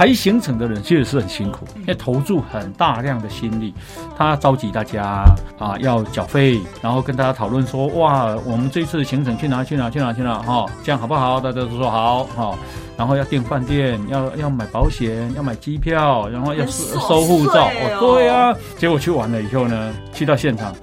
[0.00, 3.74] 排行程的人其实是很辛苦，要投注很大量的心力。
[4.16, 5.26] 他召集大家
[5.58, 11.38] 啊，要缴费，然后跟大家讨论说，哇，我们这次的行程去哪去哪去哪去哪哈，这样好不好？
[11.38, 12.54] 大家都说好哈。
[12.96, 17.66] 然后要订饭店，要要买保险，要买机票，然后要收收护照。
[17.66, 18.54] 哦，对啊。
[18.78, 20.74] 结果去完了以后呢，去到现场，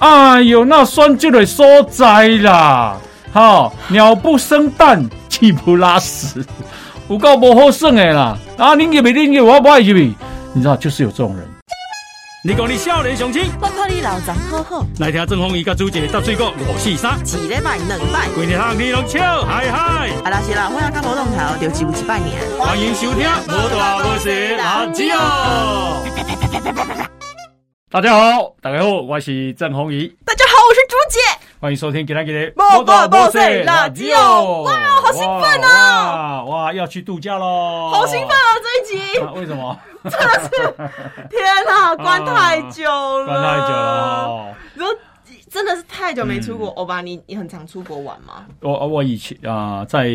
[0.00, 2.96] 哎呦，那酸就得收灾啦！
[3.32, 6.44] 哈，鸟不生蛋，鸡不拉屎。
[7.08, 8.38] 有够无好耍的啦！
[8.56, 10.14] 啊，恁入去，恁入我不爱入去。
[10.54, 11.46] 你知道，就是有这种人。
[12.46, 14.86] 你讲你少年雄心，我看你老张好好。
[14.98, 20.08] 来听郑鸿仪甲朱姐搭水果五四三，一礼拜两拜，规日通你拢笑嗨嗨。
[20.24, 22.36] 啊，那是啦，我要看无动头，就只有一拜年。
[22.58, 27.10] 欢迎收听无大无小垃圾哦。
[27.94, 30.08] 大家好，大家好，我是郑鸿仪。
[30.24, 31.20] 大家好，我是朱姐。
[31.60, 34.64] 欢迎收听《给他给你》，莫大莫小垃圾哦！
[34.64, 36.42] 哇，好兴奋啊！
[36.42, 37.92] 哇，要去度假喽！
[37.94, 38.42] 好兴奋啊！
[38.60, 39.78] 这一集为什么？
[40.02, 40.48] 真的是
[41.30, 42.82] 天 哪，关太久
[43.20, 44.56] 了，关太久了。
[44.74, 44.88] 你说
[45.48, 48.44] 真的是太久没出国，欧巴，你你很常出国玩吗？
[48.58, 50.08] 我我以前啊，在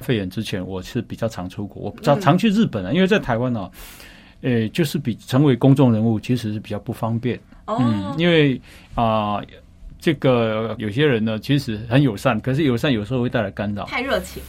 [0.00, 3.70] 肺炎之前，我是比较常出国，我常常去日本啊，因为在台湾呢，
[4.42, 7.38] 诶，就是比成为公众人物其实是比较不方便。
[7.66, 8.60] 嗯，因为
[8.94, 9.40] 啊。
[10.02, 13.84] 这个有些人呢，其实很友善，可是友善有时候会带来干扰。
[13.84, 14.42] 太热情，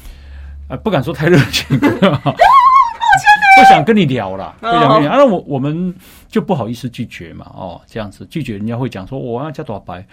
[0.69, 5.17] 啊，不敢说太热情， 不想跟你聊了，不想跟你聊。
[5.17, 5.93] 那我我们
[6.29, 10.07] 就不好意思拒绝嘛，哦，这样子拒绝人家会讲说我要加多少白，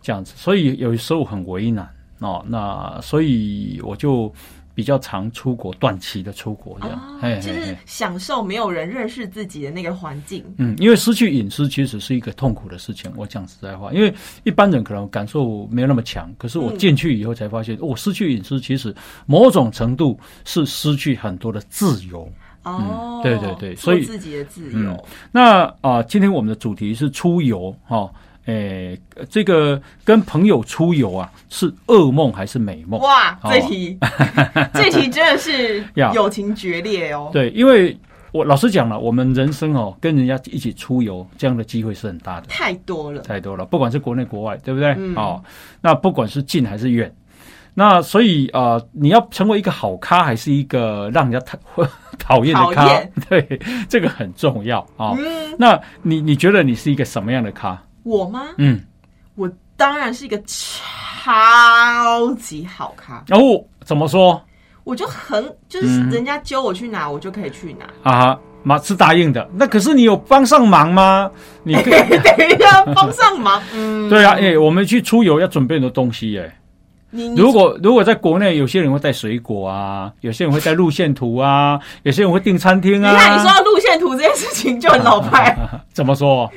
[0.00, 1.90] 这样子，所以有时候很为难
[2.20, 2.44] 哦。
[2.46, 4.32] 那所以我就。
[4.74, 10.44] 比较常出国，短期的出国这样，就是享受没有人认识自己的那个环境。
[10.58, 13.10] 嗯，因为失去隐私其实是一个痛苦的事情。
[13.16, 18.94] 我讲实在话，因为一般人可能感受没有那么强，可是我进去以后才发现，我失去隐私其实
[19.26, 22.28] 某种程度是失去很多的自由。
[22.64, 25.06] 哦，对对对，所以自己的自由。
[25.30, 28.10] 那啊，今天我们的主题是出游哈。
[28.46, 28.98] 诶，
[29.30, 33.00] 这个跟朋友出游啊，是噩梦还是美梦？
[33.00, 33.98] 哇，这题，
[34.74, 35.82] 这题真的是
[36.12, 37.30] 友情决裂哦。
[37.32, 37.96] 对，因为
[38.32, 43.64] 我老实讲了，我们人生哦，跟人家一起出游这样的机会是很大的，太多了，太多了。
[43.64, 44.92] 不管是国内国外，对不对？
[45.16, 45.42] 哦，
[45.80, 47.10] 那不管是近还是远，
[47.72, 51.58] 那所以啊，你要成为一个好咖，还是一个让人家讨
[52.18, 52.86] 讨厌的咖？
[53.30, 55.16] 对，这个很重要啊。
[55.58, 57.80] 那你你觉得你是一个什么样的咖？
[58.04, 58.50] 我吗？
[58.58, 58.80] 嗯，
[59.34, 63.24] 我当然是一个超级好咖。
[63.26, 64.40] 然后怎么说？
[64.84, 68.38] 我就很就是人家揪我去哪，我就可以去哪啊。
[68.62, 71.30] 马是答应的，那可是你有帮上忙吗？
[71.64, 71.84] 你 等
[72.48, 73.62] 一下帮上忙。
[73.74, 76.58] 嗯，对啊，哎，我们去出游要准备很多东西，哎。
[77.36, 83.12] 如果如果在国内，有些人会带水果啊，有些人会带路线图啊，有些人会订餐厅啊。
[83.12, 85.56] 你看，你说到路线图这件事情就很老派。
[85.94, 86.50] 怎么说？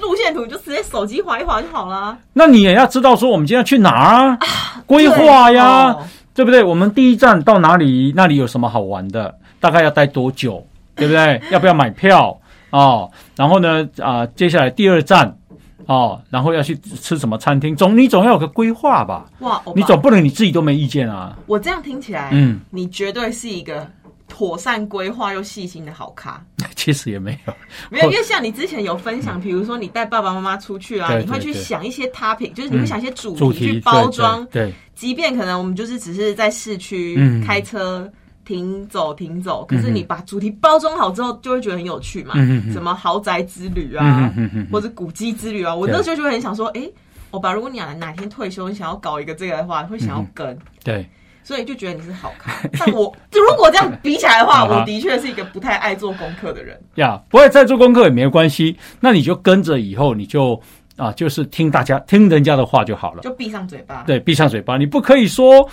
[0.00, 2.16] 路线图就直接手机划一划就好了。
[2.32, 4.38] 那你也要知道说我们今天去哪啊？
[4.86, 5.96] 规划呀，
[6.32, 6.62] 对不对？
[6.62, 8.12] 我们第一站到哪里？
[8.14, 9.34] 那里有什么好玩的？
[9.58, 10.64] 大概要待多久？
[10.94, 11.40] 对不对？
[11.50, 12.38] 要不要买票
[12.70, 13.10] 哦？
[13.34, 13.88] 然后呢？
[14.00, 15.36] 啊，接下来第二站。
[15.86, 17.74] 哦，然后要去吃什么餐厅？
[17.74, 19.30] 总你总要有个规划吧？
[19.40, 21.36] 哇，你总不能你自己都没意见啊？
[21.46, 23.88] 我这样听起来，嗯，你绝对是一个
[24.28, 26.44] 妥善规划又细心的好咖。
[26.74, 27.54] 其实也没有，
[27.90, 34.46] 没有，因为像你之前有分享，比如说你带爸爸妈妈出去啊，你会去想一些 topic，就是你会想一些主题去包装。
[34.52, 38.10] 对，即便可能我们就是只是在市区开车。
[38.46, 42.34] 停走停走，可是你把主题包装好之后，就会觉得很有趣嘛。
[42.72, 44.32] 什么豪宅之旅啊，
[44.70, 46.88] 或者古迹之旅啊，我那时候就会很想说，哎，
[47.32, 50.56] 欧巴，如果你哪哪天退休，你想要搞一个这个的话，会想要跟。
[50.84, 51.04] 对，
[51.42, 52.54] 所以就觉得你是好看。
[52.78, 56.80] 但我如果这样比起来的话，我的确是一个不太爱做功课的人。
[56.94, 60.60] 呀，不会再做功课也没关系，那你就跟着以后，你就
[60.96, 64.04] 啊，就是听大家听人家的话就好了，就闭上嘴巴。
[64.06, 65.68] 对，闭上嘴巴，你不可以说。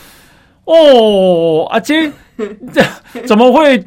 [0.65, 2.11] 哦，阿金，
[2.73, 3.77] 这怎么会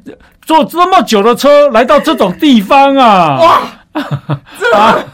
[0.42, 3.40] 坐这么久的车来到这种地方啊？
[3.40, 3.62] 哇，
[4.58, 5.04] 这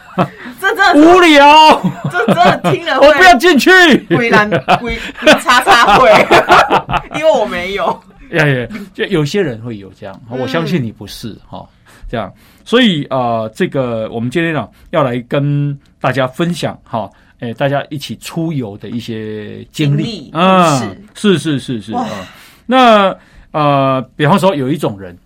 [0.59, 3.69] 这这无聊，这真的听了， 我不要进去。
[4.09, 4.49] 鬼然
[4.79, 4.97] 鬼
[5.41, 6.09] 叉叉会，
[7.17, 7.85] 因为我没有。
[8.31, 11.65] 呀呀，就有些人会有这样，我相信你不是哈。
[12.09, 12.31] 这样，
[12.65, 17.09] 所以啊，这个我们今天呢要来跟大家分享哈。
[17.43, 20.79] 哎，大家一起出游的一些经历啊，
[21.13, 22.07] 是是是是啊。
[22.65, 23.13] 那
[23.51, 25.17] 呃，比方说有一种人，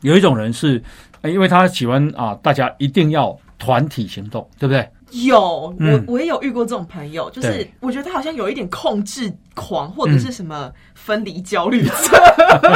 [0.00, 0.82] 有一种人是，
[1.22, 4.88] 因为他喜欢啊，大家一定要团体行动，对不对？
[5.12, 12.20] 有，我我也有遇过这种朋友，就是我觉得他好像有一点控制狂，或者是什么分离焦虑症。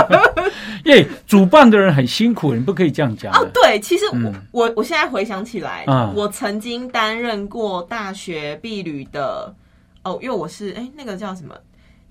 [0.84, 3.32] 耶，主办的人很辛苦，你不可以这样讲。
[3.32, 5.84] 哦，对，其实我我我现在回想起来，
[6.14, 9.54] 我曾经担任过大学毕旅的，
[10.02, 11.54] 哦，因为我是哎那个叫什么？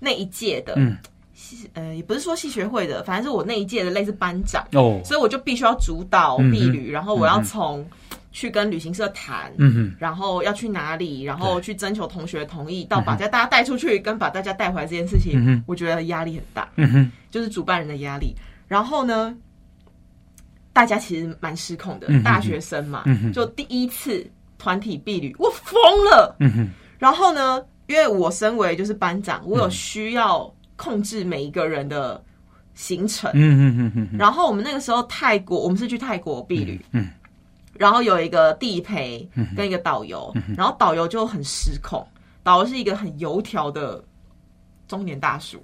[0.00, 0.96] 那一届的，嗯，
[1.34, 4.62] 系呃也不是说系学会的，反正是我那一届的类似班长。
[4.72, 7.86] 哦，所以我就必须要主导毕旅，然后我要从。
[8.34, 9.52] 去跟旅行社谈，
[9.96, 16.68] 然后要去哪里，然后去征求同学同意，到把大家带出去，跟把大家带回来这件事情，我觉得压力很大，
[17.30, 18.34] 就是主办人的压力。
[18.66, 19.32] 然后呢，
[20.72, 24.28] 大家其实蛮失控的，大学生嘛，就第一次
[24.58, 26.36] 团体避旅，我疯了。
[26.98, 32.20] 然后呢，因为我身为就是班长，我有需要控制每一个人的
[32.74, 33.30] 行程。
[34.18, 36.84] 然后我们那个时候泰国，我们是去泰国避旅。
[37.78, 42.06] 然后有一个地陪跟一个导游，然后导游就很失控，
[42.42, 44.02] 导游是一个很油条的
[44.86, 45.62] 中年大叔。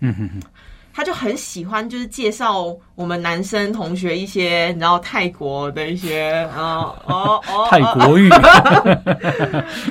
[0.93, 8.29] 他就很喜欢，就是介绍我们男生同学一些，你知道泰国的一些哦哦哦 泰国语、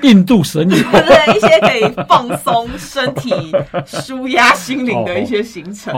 [0.04, 3.34] 印度神语， 对一些可以放松身体、
[3.86, 5.94] 舒压心灵的一些行程。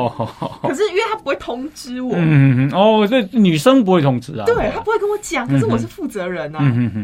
[0.62, 6.60] 可是因为他不会通知我，嗯哦，这女生不会通知啊，对他不会跟我讲，可是我是负责人啊。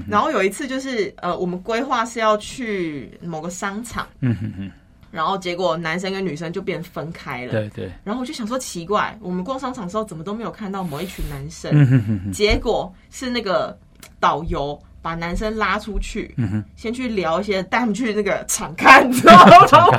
[0.07, 4.07] 然后有一次就是呃，我们规划是要去某个商场。
[4.21, 4.71] 嗯哼哼。
[5.11, 7.51] 然后结果男生跟女生就变分开了。
[7.51, 7.91] 对对。
[8.03, 12.31] 然后我就想说奇怪，我们逛商场的时候怎么都没有看到某一群男生？
[12.31, 13.77] 结果是那个
[14.19, 16.35] 导游把男生拉出去，
[16.75, 19.97] 先去聊一些，带他们去那个场看，知道吗？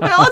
[0.00, 0.24] 然后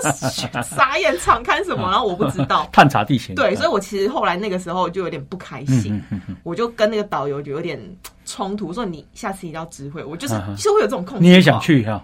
[0.63, 1.83] 傻眼， 场看什么？
[1.91, 2.67] 然后我不知道。
[2.73, 3.35] 探查地形。
[3.35, 6.01] 对，所以我其实后来那个时候就有点不开心，
[6.41, 7.79] 我就跟那个导游就有点
[8.25, 11.23] 冲突，说你下次一定要知会我，就是就会有这种控制。
[11.23, 12.03] 你也想去哈？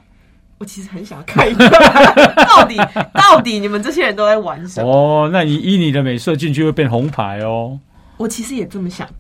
[0.62, 1.72] 我其实很想要看一看，
[2.46, 2.78] 到底
[3.16, 4.88] 到底你们这些人都在玩什么？
[4.88, 7.80] 哦，那你以你的美色进去会变红牌哦。
[8.18, 9.10] 我其实也这么想。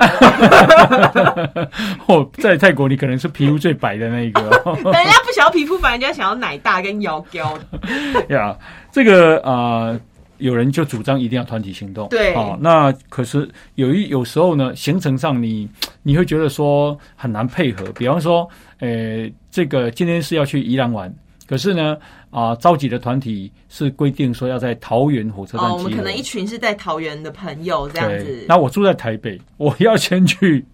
[2.06, 4.42] 哦，在泰国你可能是皮肤最白的那一个。
[4.76, 8.36] 人家不想要皮肤白，人家想要奶大跟腰高的。
[8.36, 8.56] 呀，
[8.94, 10.00] 这个啊，
[10.38, 12.08] 有人就主张一定要团体行动。
[12.10, 15.68] 对，哦，那可是有一有时候呢，行程上你
[16.04, 17.84] 你会觉得说很难配合。
[17.94, 18.48] 比方说，
[18.78, 21.12] 呃，这个今天是要去宜兰玩。
[21.52, 21.98] 可是呢，
[22.30, 25.78] 啊，召集的团体是规定说要在桃园火车站集合。
[25.80, 28.46] 我们可能一群是在桃园的朋友这样子。
[28.48, 30.66] 那我住在台北，我要先去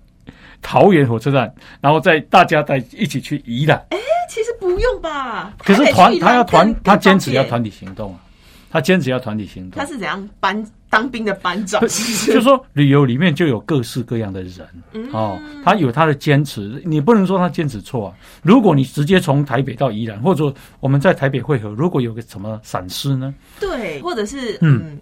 [0.62, 1.52] 桃园火车站，
[1.82, 3.76] 然后再大家再一起去宜兰。
[3.90, 3.98] 哎，
[4.30, 5.52] 其实不用吧？
[5.58, 8.20] 可是团他要团，他坚持要团体行动啊。
[8.70, 9.80] 他坚持要团体行动。
[9.80, 11.82] 他是怎样班当兵的班长？
[12.28, 14.68] 就说旅游里面就有各式各样的人
[15.12, 18.14] 哦，他有他的坚持，你不能说他坚持错啊。
[18.42, 23.34] 如果你直接从台北到宜兰，或者我们在台北汇合，如果有个什么闪失呢？
[23.60, 24.98] 对，或者是嗯，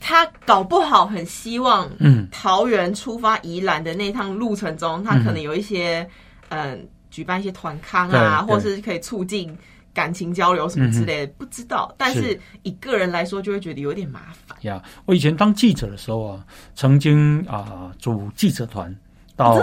[0.00, 6.08] 他搞不好很希望嗯，桃园出发宜兰的那趟路程中，他可能有一些
[6.48, 9.56] 嗯，举办一些团康啊，或是可以促进。
[9.96, 14.54] 感情交流什么之类的不知道，但是以个人来说就会觉得有点麻烦。
[14.60, 16.44] 呀，我以前当记者的时候啊，
[16.74, 18.94] 曾经啊组记者团
[19.34, 19.56] 到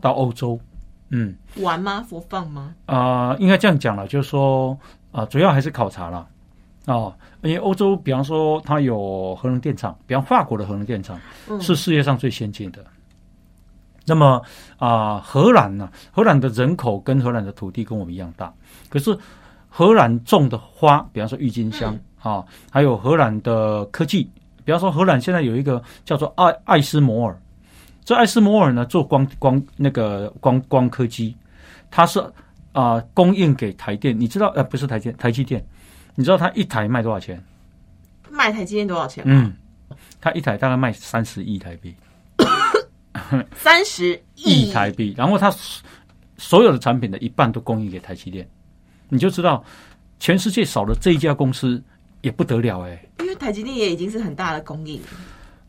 [0.00, 0.58] 到欧洲，
[1.10, 2.04] 嗯，玩吗？
[2.08, 2.74] 佛放吗？
[2.86, 4.76] 啊，应该这样讲了，就是说
[5.12, 6.26] 啊，主要还是考察了
[6.86, 11.16] 哦，因为欧洲，比方说它有核能电厂，比方法国的核能电厂
[11.60, 12.84] 是世界上最先进的。
[14.04, 14.42] 那么
[14.78, 15.88] 啊，荷兰呢？
[16.10, 18.52] 荷兰的人口跟荷兰的土地跟我们一样大，
[18.88, 19.16] 可是。
[19.72, 24.28] 荷兰种的花，比方说郁金香啊，还有荷兰的科技，
[24.64, 27.40] 比方说荷兰现在有一个叫做爱爱斯摩尔，
[28.04, 31.34] 这爱斯摩尔呢做光光那个光光刻机，
[31.90, 32.20] 它是
[32.72, 35.64] 啊供应给台电，你知道呃不是台电台积电，
[36.16, 37.42] 你知道它一台卖多少钱？
[38.28, 39.22] 卖台积电多少钱？
[39.26, 39.52] 嗯，
[40.20, 41.94] 它一台大概卖三十亿台币，
[43.54, 44.70] 三十亿。
[44.72, 45.50] 台币，然后它
[46.36, 48.46] 所有的产品的一半都供应给台积电。
[49.10, 49.62] 你就知道，
[50.18, 51.82] 全世界少了这一家公司
[52.22, 53.04] 也不得了哎。
[53.18, 54.98] 因为台积电也已经是很大的供应。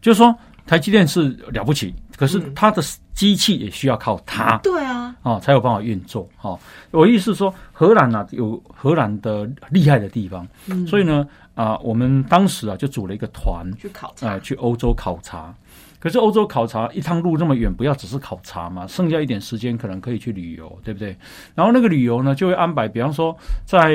[0.01, 0.33] 就是说，
[0.65, 2.81] 台积电是了不起，可是它的
[3.13, 4.57] 机器也需要靠它。
[4.63, 6.27] 对啊，哦，才有办法运作。
[6.41, 6.59] 哦，
[6.91, 10.47] 我意思是说，荷兰呢有荷兰的厉害的地方，
[10.87, 15.53] 所以呢，啊，我们当时啊就组了一个团去考察，去欧洲考察。
[16.01, 21.15] 可是欧洲考察一趟路那么远，不要只是考察嘛，剩下一点时间可能可以去旅游，对不对？
[21.53, 23.93] 然后那个旅游呢，就会安排，比方说在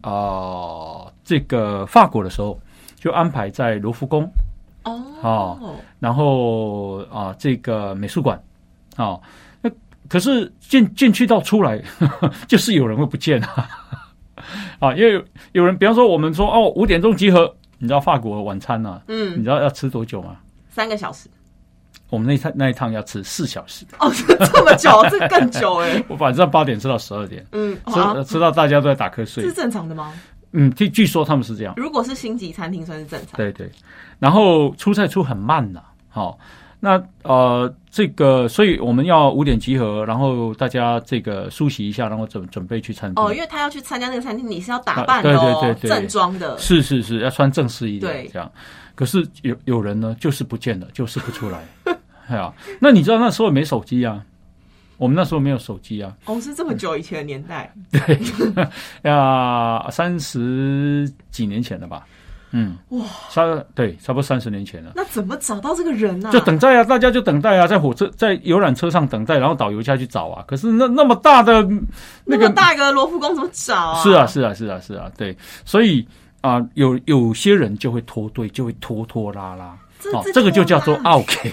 [0.00, 2.58] 啊这个法国的时候，
[2.96, 4.28] 就安排在罗浮宫
[4.82, 8.36] 哦，然后啊这个美术馆
[8.96, 9.16] 啊，
[9.62, 9.70] 那
[10.08, 11.80] 可是进进去到出来，
[12.48, 13.68] 就是有人会不见啊。
[14.80, 19.00] 啊，因为有人，比方说我们说哦，五点钟集合，你知道法国晚餐呢？
[19.06, 20.36] 嗯，你知道要吃多久吗？
[20.68, 21.30] 三个小时。
[22.14, 23.84] 我们那趟那一趟要吃四小时。
[23.98, 26.02] 哦，这么久，这更久哎。
[26.08, 30.12] 我晚上八点吃到十二点，嗯，吃吃到大家都在打瞌睡，是正常的吗？
[30.52, 31.74] 嗯，据据说他们是这样。
[31.76, 33.36] 如果是星级餐厅，算是正常。
[33.36, 33.68] 对对，
[34.20, 36.38] 然后出菜出很慢呐，好。
[36.80, 43.24] 那呃，这个，所以我们要五点集合，然后大家这个梳洗一下，然后准准备去餐厅。
[43.24, 46.58] 哦，因为他要去参加那个餐厅，你是要打扮的哦，正装的。
[46.58, 48.12] 是是是，要穿正式一点。
[48.12, 48.52] 对，这样。
[48.94, 51.58] 可是有有人呢，就是不见了，就是不出来。
[52.28, 54.22] 哎呀，那你知道那时候没手机啊？
[54.96, 56.12] 我们那时候没有手机啊。
[56.24, 57.72] 哦，是这么久以前的年代。
[57.90, 58.20] 对，
[59.02, 62.06] 呀，三十几年前了吧。
[62.56, 63.42] 嗯，哇，差
[63.74, 64.92] 对，差不多三十年前了。
[64.94, 66.30] 那怎么找到这个人呢？
[66.32, 70.44] 就等待啊，大家就等待啊，在火车、在游览车上等待，然后导游下去找啊。
[70.46, 71.68] 可是那那么大的
[72.24, 74.00] 那个大一个罗浮宫怎么找啊？
[74.00, 75.36] 是啊，是啊，是啊，是啊，对。
[75.64, 76.06] 所以
[76.42, 79.76] 啊，有有些人就会脱队，就会拖拖拉拉。
[80.12, 81.52] 哦，这个就叫做 OK。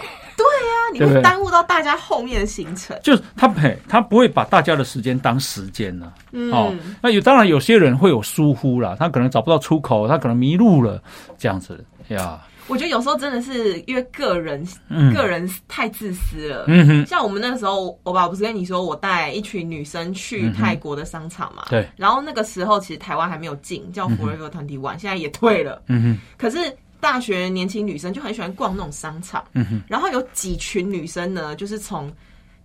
[0.93, 6.11] 你会耽误到大家后面的行程，就是他嘿，他不会把大家的时间当时间呢。
[6.51, 11.01] 哦，那有当然有些人会有疏忽啦，他可能找不到出口，他可能迷路了，
[11.37, 12.39] 这样子呀。
[12.67, 14.65] 我觉得有时候真的是因为个人，
[15.13, 16.65] 个人太自私了。
[16.67, 21.65] 嗯哼，像我们那个时候，我爸不是跟你说，我带一群女生去泰国的商场嘛？
[21.69, 21.85] 对。
[21.97, 25.81] 然后那个时候其实台湾还没有进，叫 Forever Twenty One，现在也退了。
[25.87, 26.19] 嗯哼。
[26.37, 26.57] 可是。
[27.01, 29.43] 大学年轻女生就很喜欢逛那种商场，
[29.87, 32.13] 然后有几群女生呢，就是从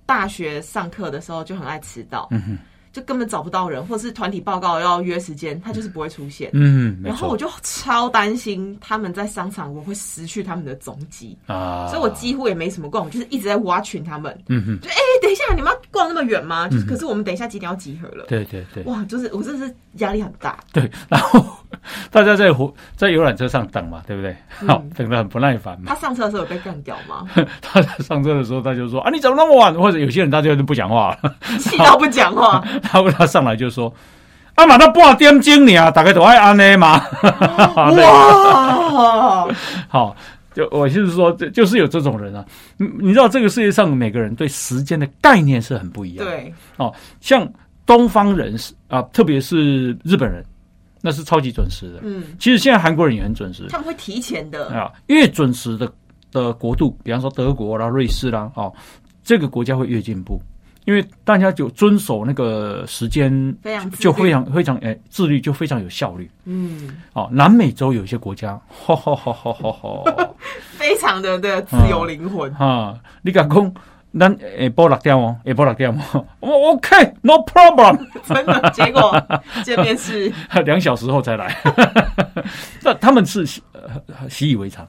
[0.05, 2.29] 大学上课的时候就很爱迟到。
[2.97, 6.49] 就根本找不到人，或者是团体报告要约时间，他就是不会出现。
[6.55, 14.35] 嗯，然后我就超担心他们在商场我会失去他们的踪迹啊，所以我几乎也没什么逛，我就是一直在挖群他们。
[14.49, 16.67] 嗯哼，就哎，等一下，你们要逛那么远吗？
[16.71, 18.25] 就是，可是我们等一下几点要集合了？
[18.29, 20.59] 对对对，哇，就是我真的是压力很大。
[20.73, 21.45] 对，然后
[22.11, 24.35] 大家在火在游览车上等嘛，对不对？
[24.67, 25.85] 好，等的很不耐烦嘛。
[25.89, 27.29] 他上车的时候有被干掉吗？
[27.61, 29.75] 他在上车的时候他就说啊，你怎么那么晚？
[29.75, 32.65] 或者有些人大家就不讲话了，气到不讲话。
[32.87, 33.93] 他问他上来就说
[34.55, 37.03] ：“啊嘛，那半点钟呢，大概都爱安尼嘛。”
[37.77, 39.49] 哇，
[39.89, 40.17] 好，
[40.55, 42.45] 就我就是说，就就是有这种人啊。
[42.77, 46.25] 你你知道，这个世界上每个人对时间的概念是很不一样。
[46.25, 47.47] 对，哦，像
[47.85, 50.45] 东方人是啊，特别是日本人，
[51.03, 52.01] 那是超级准时的。
[52.03, 54.91] 嗯，其实现在韩国人也很准时，他们会提前的啊。
[55.09, 55.91] 越准时的
[56.33, 58.73] 的国度，比方说德国啦、瑞士啦，哦，
[59.23, 60.41] 这个国家会越进步。
[60.87, 66.31] 因为大家就遵守那个时间，非常就非常非常诶自律，就非常有效率。
[66.45, 70.31] 嗯，哦，南美洲有一些国家，哈哈哈哈哈哈，
[70.79, 72.95] 非常的的自由灵魂啊！
[73.23, 73.75] 你敢讲，
[74.19, 77.99] 咱诶播六点哦，诶播六点哦， 我 OK，no problem。
[78.25, 79.21] 真的，结果
[79.65, 80.33] 见面是
[80.65, 81.55] 两小时后才来，
[82.83, 84.87] 那他们是习以为常。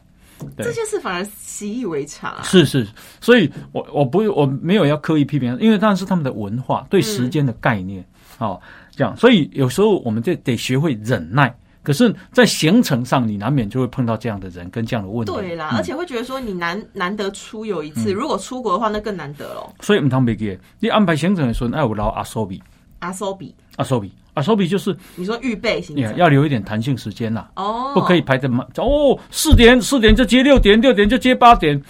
[0.57, 2.87] 这些事反而习以为常，是是，
[3.19, 8.05] 所以我我不我没有要刻意批评，因为当然是他们的文化对时间的概念，
[8.37, 8.59] 哦，
[8.91, 11.55] 这样，所以有时候我们就得学会忍耐。
[11.83, 15.31] 可是，在行程上，你难免就会碰到这样的人跟这样的问题。
[15.31, 19.71] 对啦，而且会觉得说你难难得出游一次，如果出国的话，那更难得喽。
[19.79, 22.61] 所以，唔通别记，你安排行程的时候，爱有捞阿苏比，
[22.99, 24.11] 阿苏比，阿苏比。
[24.37, 31.81] 啊，手笔就是你说预备行程要留一点弹性时间啦，哦，不可以排这么哦，四点四点就接六点，六点就接八点，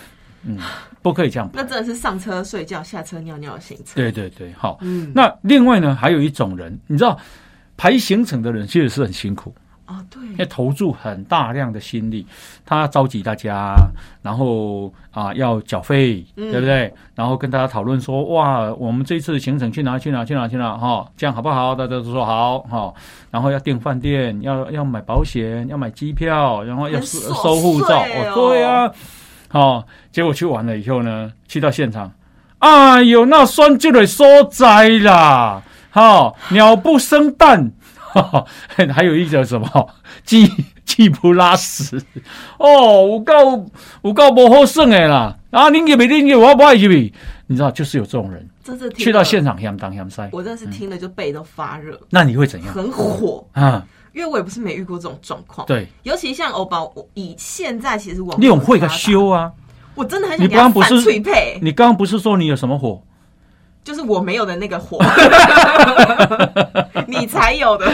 [0.45, 0.57] 嗯，
[1.01, 1.49] 不可以这样。
[1.51, 3.95] 那真的是上车睡觉，下车尿尿的行程。
[3.95, 4.77] 对对对，好。
[4.79, 7.19] 嗯，那另外呢，还有一种人，你知道
[7.75, 9.53] 排行程的人其实是很辛苦。
[9.87, 12.27] 哦，对，要投注很大量的心力，
[12.65, 13.73] 他召集大家，
[14.21, 16.93] 然后啊要缴费，对不对？
[17.15, 21.73] 然后跟大家讨论说，哇，我们这次行程去哪去哪去哪去哪哈，这样好不好？
[21.73, 22.93] 大家都说好哈。
[23.31, 28.01] 然后要订饭店，要要买保险，要买机票，然后要收护照。
[28.01, 28.91] 哦，对啊，
[29.47, 32.11] 好，结果去完了以后呢，去到现场，
[32.59, 37.71] 哎呦，那酸就得所在啦，哈，鸟不生蛋。
[38.93, 39.89] 还有一种什么
[40.23, 40.51] 鸡
[40.85, 42.01] 鸡不拉屎
[42.57, 43.33] 哦，我告
[44.01, 45.69] 我告不好胜哎啦啊！
[45.69, 47.13] 你给没你给我不爱去比，
[47.47, 51.99] 你知道就是有这种人，真是去到现场香当香塞，我真的是听了就背都发热。
[52.09, 52.73] 那你会怎样？
[52.73, 53.85] 很火啊！
[54.13, 55.67] 因为我也不是没遇过这种状况。
[55.67, 56.79] 对，尤其像欧巴，
[57.13, 59.51] 以现在其实我你有会个修啊，
[59.93, 60.95] 我真的很想你刚刚不是
[61.61, 63.01] 你刚刚不是说你有什么火？
[63.87, 64.99] 就是我没有的那个火，
[67.07, 67.85] 你才有的。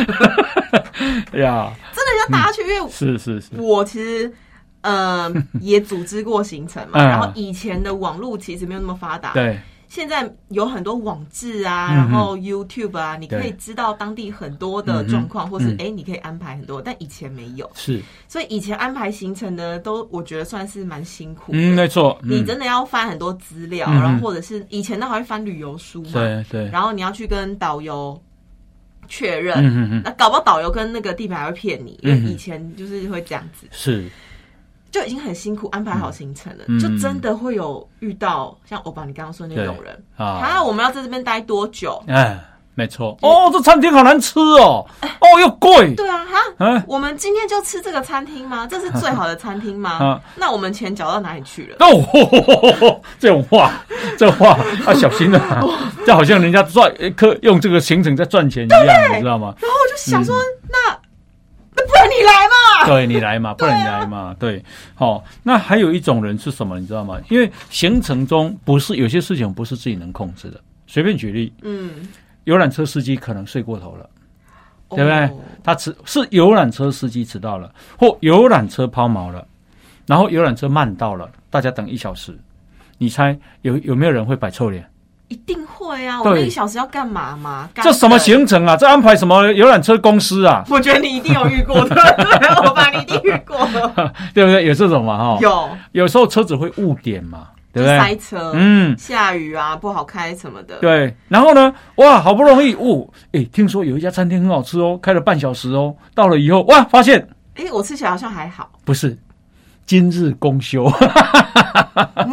[1.33, 1.71] 呀！
[1.93, 4.33] 真的要大家去，因为是是是，我其实
[4.81, 5.31] 呃
[5.61, 9.59] 也组织过行程嘛，然后以前的网络其实没有那么发达，对。
[9.93, 17.69] 现在有很多网志啊，然后 YouTube 啊，你可以知道当地很多的状况，或是哎，你可以安排很多，但以前没有。
[17.75, 21.51] 是，所以以前安排行程呢，都我觉得算是蛮辛苦。
[21.53, 22.17] 嗯，没错。
[22.23, 26.67] 你真的要翻很多资料，然后或者是以前都还会翻旅游书嘛，对对。
[26.71, 28.19] 然后你要去跟导游
[29.07, 33.67] 确认，那搞不好导游跟那个地陪还会骗你，因为以前就是会这样子。
[33.69, 34.09] 是。
[34.93, 41.99] 就已经很辛苦安排好行程了，就真的会有遇到像欧巴你刚刚说那种人啊，我们要在这边待多久？
[42.07, 42.39] 哎，
[42.75, 43.17] 没错。
[43.23, 45.95] 哦，这餐厅好难吃哦， 哦又贵。
[45.95, 46.23] 对啊，
[46.59, 48.67] 哈，我们今天就吃这个餐厅吗？
[48.69, 50.21] 这是最好的餐厅吗？
[50.37, 51.77] 那我们钱缴到哪里去了？
[51.79, 53.71] 哦， 这种话，
[54.15, 54.51] 这话
[54.85, 55.59] 啊，小心啊，
[56.05, 59.55] 就好像人家赚，可用这个行程在赚钱一样，你知道吗？
[59.59, 60.35] 然后我就想说，
[60.69, 60.82] 那。
[62.85, 64.35] 对你来嘛，不然你来嘛？
[64.39, 64.63] 对，
[64.95, 65.23] 好。
[65.41, 66.79] 那还有一种人是什么？
[66.79, 67.19] 你知道吗？
[67.29, 70.59] 因为行程中不是有些事情不是自己能控制的。
[70.85, 72.07] 随便举例，嗯，
[72.43, 74.09] 游览车司机可能睡过头了，
[74.89, 75.31] 对不对？
[75.63, 79.47] 他迟是游览车司机迟到了，或游览车抛锚了，
[80.05, 82.37] 然后游览车慢到了，大家等一小时。
[82.97, 84.87] 你猜有有没有人会摆臭脸？
[85.33, 86.21] 一定会啊！
[86.21, 87.67] 我那一小时要干嘛嘛？
[87.81, 88.77] 这什么行程啊？
[88.77, 90.63] 这安排什么游览车公司啊？
[90.69, 91.95] 我觉得你一定有遇过的，
[92.63, 93.57] 我把你一定遇过，
[94.35, 94.63] 对不对？
[94.67, 95.17] 有这种嘛？
[95.17, 95.69] 哈，有。
[95.93, 97.97] 有时候车子会误点嘛，对不对？
[97.97, 100.75] 塞车，嗯，下雨啊，不好开什么的。
[100.75, 101.15] 对。
[101.27, 101.73] 然后呢？
[101.95, 108.69] 哇，好不容易误，哎，听说有一家餐厅很好吃哦，开了半小时哦，到了以后，哇，发现，哎，我吃起来好像还好。
[108.85, 109.17] 不是。
[109.85, 110.83] 今日公休，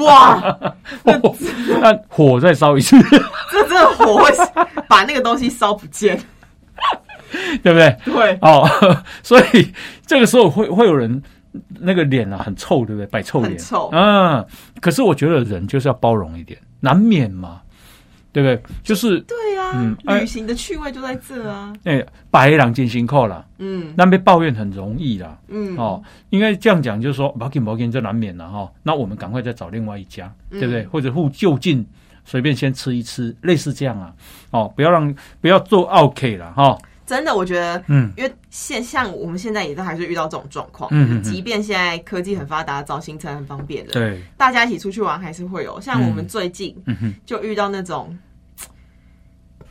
[0.05, 0.73] 哇！
[1.05, 2.97] 那火再烧一次，
[3.51, 4.31] 这这火会
[4.89, 6.19] 把那个东西烧不见，
[7.63, 7.97] 对不对？
[8.05, 8.69] 对哦，
[9.23, 9.73] 所以
[10.07, 11.23] 这个时候会会有人
[11.81, 13.07] 那个脸啊很臭，对不对？
[13.07, 14.45] 摆臭脸，臭嗯。
[14.81, 17.61] 可是我觉得人就是要包容一点，难免嘛。
[18.33, 18.63] 对不对？
[18.83, 21.73] 就是对呀，嗯，旅行的趣味就在这啊。
[21.85, 28.71] 哎，白狼进辛苦了，嗯，那被抱怨很容易啦，嗯，哦，应该这样讲，就是说，保险保险这难免了哈。
[28.83, 30.85] 那我们赶快再找另外一家，对不对？
[30.87, 31.85] 或者互就近
[32.25, 34.13] 随便先吃一吃，类似这样啊。
[34.51, 36.79] 哦，不要让不要做 OK 了哈。
[37.11, 45.81] 真的，我觉得，嗯，因为现像我们现在也都还是遇到这种状况，嗯，即便现在科技很发达，找行程很方便的，对，大家一起出去玩还是会有。
[45.81, 46.73] 像我们最近
[47.27, 48.17] 就遇到那种，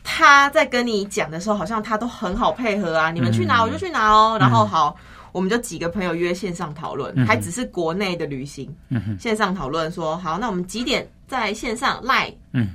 [0.03, 4.93] 他在跟你讲的时候，好像他都很好配合啊，你们去哪我就去哪哦，然后好，
[5.31, 12.67] 我们就几个朋友约线上讨论，还只是国内的旅行，嗯线上讨论说好，那我们几点在线上赖，嗯，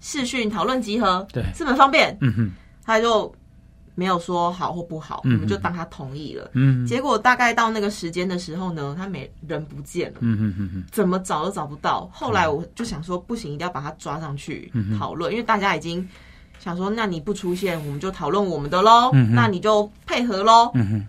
[0.00, 2.50] 视讯讨论集合，对，是很方便，嗯哼，
[2.84, 3.32] 他就。
[3.98, 6.48] 没有说好或不好，我们就当他同意了。
[6.52, 10.18] 嗯，结果大概到那个时间的时候呢，他没人不见了。
[10.20, 12.08] 嗯嗯嗯嗯，怎么找都找不到。
[12.12, 16.08] 后来我就想说，不行，一定要把他抓上去讨论，因为大家已经
[16.60, 19.10] 想说，那你不出现，我们就讨论我们的喽。
[19.34, 20.70] 那你就配合喽。
[20.74, 21.06] 嗯哼，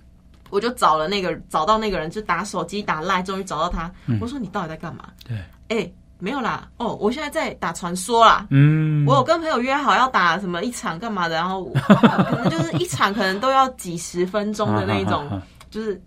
[0.50, 3.92] 我就找了那个，找到那个人，就打手机打赖，终于找到他。
[4.20, 5.10] 我说你到底在干嘛？
[5.28, 5.92] 对，哎。
[6.20, 8.46] 没有啦，哦，我现在在打传说啦。
[8.50, 16.00] 嗯，我有跟朋友约好要打什么一场干嘛的，然后 可能就是一场可能都要几十分钟的那种，就是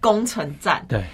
[0.00, 0.84] 攻城战。
[0.88, 1.04] 对，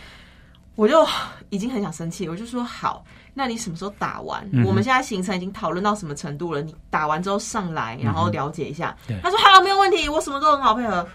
[0.77, 1.05] 我就
[1.51, 3.05] 已经很想生气，我就说好，
[3.35, 4.49] 那你什么时候打完？
[4.65, 6.63] 我们现在行程已经讨论到什么程度了？
[6.63, 8.97] 你打完之后上来，然后了解一下。
[9.23, 11.07] 他说好，没有问题，我什么都很好配合。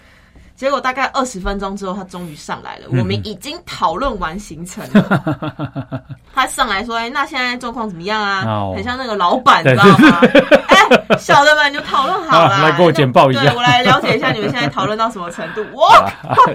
[0.56, 2.86] 结果大概二十分钟之后，他终于上来了。
[2.90, 6.04] 我们已经讨论完行程了。
[6.34, 10.20] 他上来说：“哎，那现在状况怎么样啊？”很像那个老板，知道吗？
[10.68, 13.54] 哎，小的们就讨论好了， 来给我简报一下。
[13.56, 15.66] 我来了解一下你们现在讨论到什么程度。
[15.76, 16.12] 哇，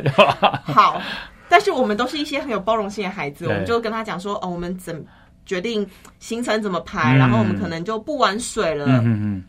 [0.63, 1.01] 好！
[1.49, 5.05] 但是我们都是一些很有包容性的孩子，我们就跟他讲说：“哦，我们怎
[5.45, 9.45] 决定行程怎么排，然后我们可能就不玩水了。”嗯嗯。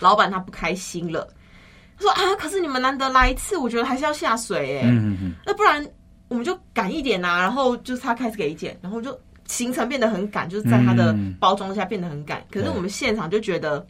[0.00, 1.26] 老板他不开心了。
[1.96, 4.86] 他说啊，可是你们难得来一次，我觉得还是要下水哎，
[5.46, 5.86] 那不然
[6.28, 7.38] 我们就赶一点呐。
[7.38, 12.44] 然后就是他开始给意见，然后就行程变得很赶，就是在他的包装下变得很赶。
[12.50, 13.86] 可是我们现场就觉得，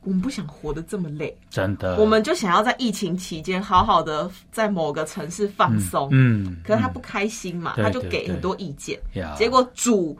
[0.00, 6.08] 我们不想活得这么累，真的，我们就想要在疫情期间好好的在某个城市放松。
[6.10, 8.98] 嗯，可是他不开心嘛，他就给很多意见，
[9.36, 10.18] 结果主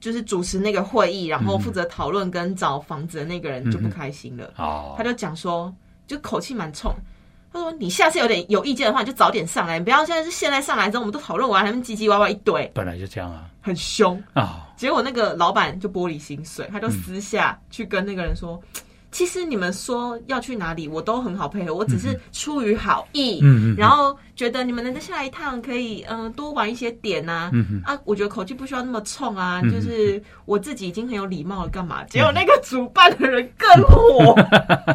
[0.00, 4.52] 就是主持那个会议，然后负责讨论跟找房子的那个人就不开心了。
[4.56, 5.72] 哦，他就讲说。
[6.10, 6.92] 就口气蛮冲，
[7.52, 14.66] 他说：“你下次有点有意见的话，你就早点上来，你不要现在是现在上来之后，我们都讨论完，他们唧唧歪歪一堆。”本来就这样啊，很凶啊。
[14.76, 18.60] 结果那个老板就玻璃心碎，他就私下去跟那个人说
[19.12, 32.04] ：“其实你们说要去哪里，我都很好配合，我只是出于好意，嗯嗯，然后觉得你们能在下一趟可以嗯多玩一些点呐，嗯啊，我觉得口气不需要那么冲啊，就是我自己已经很有礼貌了，干嘛？
[32.04, 34.34] 结果那个主办的人更火，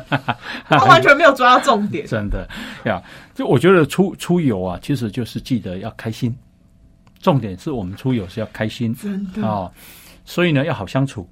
[0.70, 2.48] 他完全没有抓到重点，真的
[2.86, 3.02] 呀，
[3.36, 6.34] 就我觉得出出游啊，其实就是记得要开心，
[7.22, 9.46] 重点是我们出游是要开心，真的。
[9.46, 9.70] 啊，
[10.24, 11.28] 所以呢要好相处，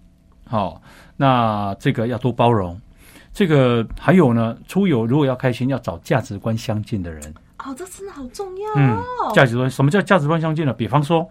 [0.45, 0.81] 好。
[1.15, 2.79] 那这个要多包容，
[3.31, 7.21] 这个还有呢，出游如果要开心，要找价值观相近的人。
[7.59, 8.73] 哦，这真的好重要。
[8.75, 8.99] 嗯，
[9.33, 10.73] 价值观什么叫价值观相近呢？
[10.73, 11.29] 比方说，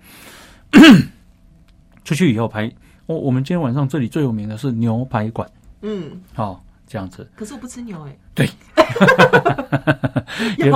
[2.05, 2.71] 出去以后排，
[3.07, 5.51] 我我们今天晚上这里最有名的是牛排馆。
[5.83, 7.29] 嗯，好，这样子。
[7.35, 8.17] 可是我不吃牛哎。
[8.35, 8.49] 对。
[10.59, 10.67] 有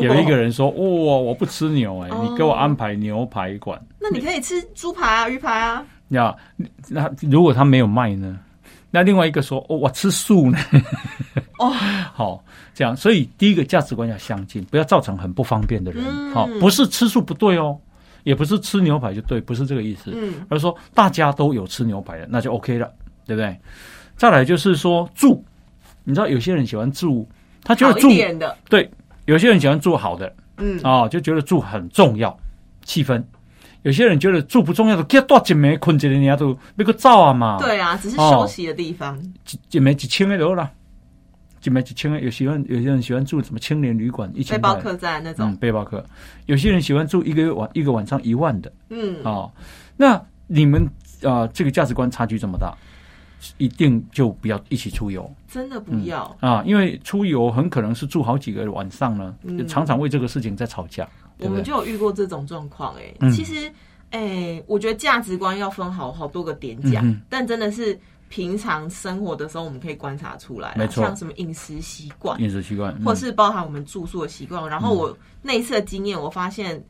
[0.00, 5.84] 有一个人说：“哇，我不吃牛哎，你给我安排牛排馆。”那你可以吃猪排啊，鱼排啊。
[6.08, 6.34] 呀，
[6.88, 8.38] 那如果他没有卖呢？
[8.90, 10.58] 那另外一个说，哦，我吃素呢。
[11.58, 11.68] 哦，
[12.14, 12.42] 好，
[12.72, 16.32] 这样，所以第一个价值观要相近，不要造成很不方便的人。
[16.32, 17.76] 好，不是吃素不对哦，
[18.22, 20.12] 也不是吃牛排就对，不是这个意思。
[20.14, 22.90] 嗯，而是说大家都有吃牛排的，那就 OK 了，
[23.26, 23.58] 对不对？
[24.16, 25.44] 再来就是说住，
[26.04, 27.28] 你知道有些人喜欢住，
[27.64, 28.08] 他觉得住
[28.70, 28.88] 对，
[29.26, 32.34] 有些人喜欢住好的，嗯，啊，就觉得住很重要，
[32.84, 33.22] 气氛。
[33.86, 37.56] 有些人觉得住不重要的，给多几枚困着的，人家都那个灶啊嘛。
[37.56, 39.16] 对啊，只是休息的地方。
[39.44, 40.68] 几几枚几千的都了，
[41.60, 42.20] 几枚几千的。
[42.20, 45.48] 有喜欢有些人喜欢住什么青年旅馆，一千背包客栈那种。
[45.48, 46.04] 嗯，背包客。
[46.46, 48.72] 有些人喜欢住一个月晚一个晚上一万的。
[48.90, 49.48] 嗯啊，
[49.96, 50.84] 那你们
[51.22, 52.76] 啊，这个价值观差距这么大，
[53.56, 55.32] 一定就不要一起出游。
[55.46, 59.32] 真的不要啊，因为出游很可能是住好几个晚上呢，
[59.68, 61.08] 常常为这个事情在吵架。
[61.38, 63.70] 我们就有遇过这种状况，哎，其实，
[64.10, 74.66] 哎，我觉得价值观要分好好多个点讲，但真的是平常生活的时候，我们可以观察出来，像什么饮食习惯、饮食习惯，或是包含我们住宿的习惯。
[74.68, 76.82] 然后我那一次的经验，我发现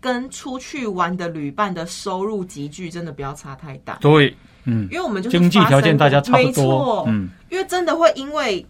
[0.00, 3.98] 跟出去玩的旅伴的收入集聚真的不要差太大。
[4.00, 4.32] 对，
[4.64, 8.64] 嗯，因为我们就经济条件大家差不多，嗯，因为真的会因为，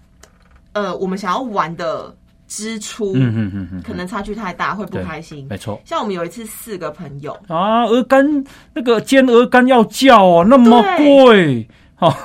[0.73, 2.17] 呃，我们想要玩的。
[2.49, 5.47] 支出，嗯嗯嗯嗯，可能差距太大，会不开心。
[5.49, 7.39] 没错，像我们有一次四个朋友。
[7.47, 8.43] 啊，鹅肝
[8.75, 12.17] 那个煎鹅肝要叫哦，那么贵，好，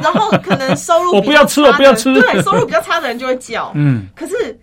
[0.00, 4.58] 然后可能收入 我不要吃，我不要吃， 对，收入比较差的人就会叫，嗯，可是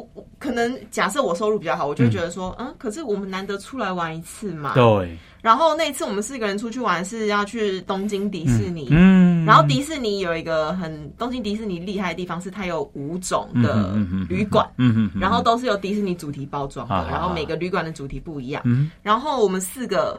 [0.00, 5.16] 我可能假设我收入比较好，我就觉得说，嗯，可是我们难得出来玩一次嘛，对。
[5.42, 13.94] 然后那次我们四个人出去玩是要去东京迪士尼，嗯，然后迪士尼有一个很东京迪士尼厉害的地方是它有五种的
[14.26, 20.18] 旅馆，嗯嗯，然后都是由迪士尼主题包装的，然后每个旅馆的主题不一样，嗯，然后我们四个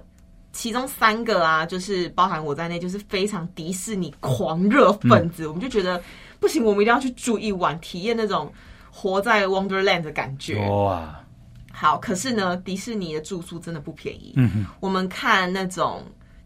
[0.53, 5.99] 其中三个啊，就是包含我在内，就是非常迪士尼狂热分子，我们就觉得
[6.39, 8.53] 不行，我们一定要去住一晚，体验那种
[8.97, 11.19] 活在 Wonderland 的感觉，哇。
[11.69, 14.31] 好，可是呢，迪士尼的住宿真的不便宜。
[14.37, 16.01] 嗯哼，我们看那种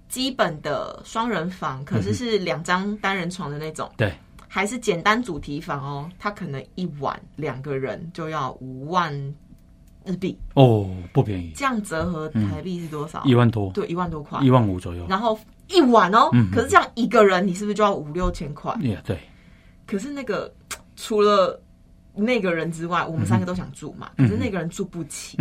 [0.08, 3.88] 基本的双人房，可是是两张单人床的那种。
[3.96, 4.12] 对，
[4.48, 9.14] 还是简单主题房哦，它可能一晚两个人就要五万
[10.04, 10.36] 日币。
[10.56, 11.54] 哦，不便宜。
[11.56, 13.24] 这样折合台币是多少？
[13.26, 13.72] 一万多。
[13.74, 14.40] 对，一万多块。
[14.42, 15.06] 一万五左右。
[15.08, 18.76] 然后一晚哦，可是这样一个人，你是不是就要五六千块？
[18.82, 19.20] 也对。
[19.86, 20.52] 可是那个
[20.96, 21.62] 除了。
[22.16, 25.38] 那个人之外，我们三个都想住嘛，可是那个人住不起。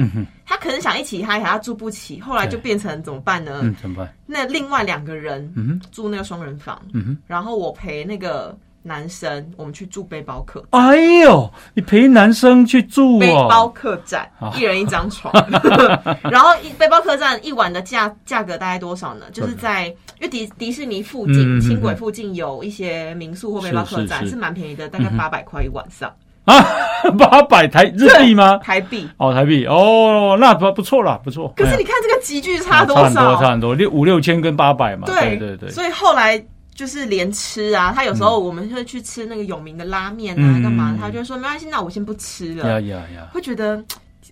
[0.46, 3.61] 他可能想一起嗨，他住不起，后来就变成怎么办呢？
[3.81, 4.14] 怎么办？
[4.26, 6.81] 那另外两个人住那个双人房，
[7.26, 10.64] 然后我陪那个男生，我们去住背包客。
[10.70, 15.35] 哎呦，你陪男生去住背包客栈，一人一张床。
[16.31, 19.26] 然后背包客栈一晚的价价格大概多少呢？
[19.33, 26.12] 就是在因为迪迪士尼附近轻轨附近有一些民宿或背包客栈是蛮便宜的，大概八百块一晚上。
[26.48, 26.64] 啊，
[27.18, 28.56] 八百台日币吗？
[28.58, 31.52] 台币哦，台币哦，那不不错啦，不错。
[31.54, 33.02] 可是你看这个集聚差多少？
[33.02, 35.06] 差很多，差很多，六五六千跟八百嘛。
[35.06, 35.70] 对对对。
[35.70, 36.42] 所以后来
[36.74, 40.96] 就是连吃啊，他有时候我们会去吃那个有名的拉面啊，干嘛？
[40.98, 42.66] 他就说没关系，那我先不吃了。
[42.66, 43.28] 呀呀呀！
[43.32, 43.84] 会觉得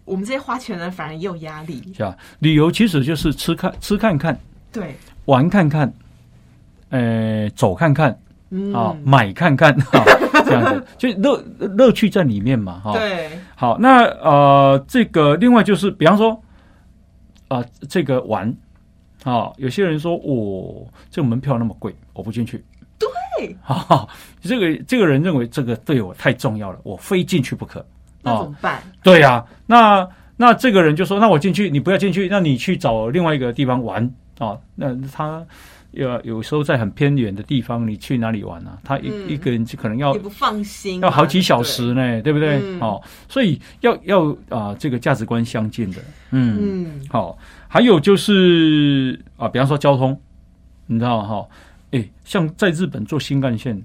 [0.07, 1.83] 我们这些花钱人反而也有压力。
[1.95, 4.39] 是啊，旅游其实就是吃看吃看看，
[4.73, 5.93] 对，玩看看，
[6.89, 8.19] 呃，走看看。
[8.73, 10.03] 啊，买看看哈，
[10.47, 12.93] 这样子就乐乐趣在里面嘛，哈。
[12.93, 13.29] 对。
[13.57, 16.41] 好，那呃，这个另外就是，比方说，
[17.49, 18.55] 啊，这个玩，
[19.25, 22.65] 啊，有些人说，我这个门票那么贵，我不进去。
[22.99, 23.57] 对。
[23.63, 24.09] 哈，
[24.41, 27.85] 这个这个人认为这个对我太重要了，我非进去不可。
[28.23, 28.83] 那怎么办？
[29.03, 34.09] 对呀，那那这个人就说，那我进去，你不要进去，那你去找另外一个地方玩。
[34.39, 35.43] 啊，那他
[35.97, 38.79] 有有时候在很偏远的地方，你去哪里玩啊？
[38.85, 42.61] 他一一个人就可能要不放心，要好几小时呢，对不对？
[42.81, 50.19] 哦，所以要要啊，这个价值观相近的，嗯，好，还有就是啊，比方说交通，
[50.87, 51.47] 你知道哈？
[51.93, 53.81] 哎，像在日本坐新干线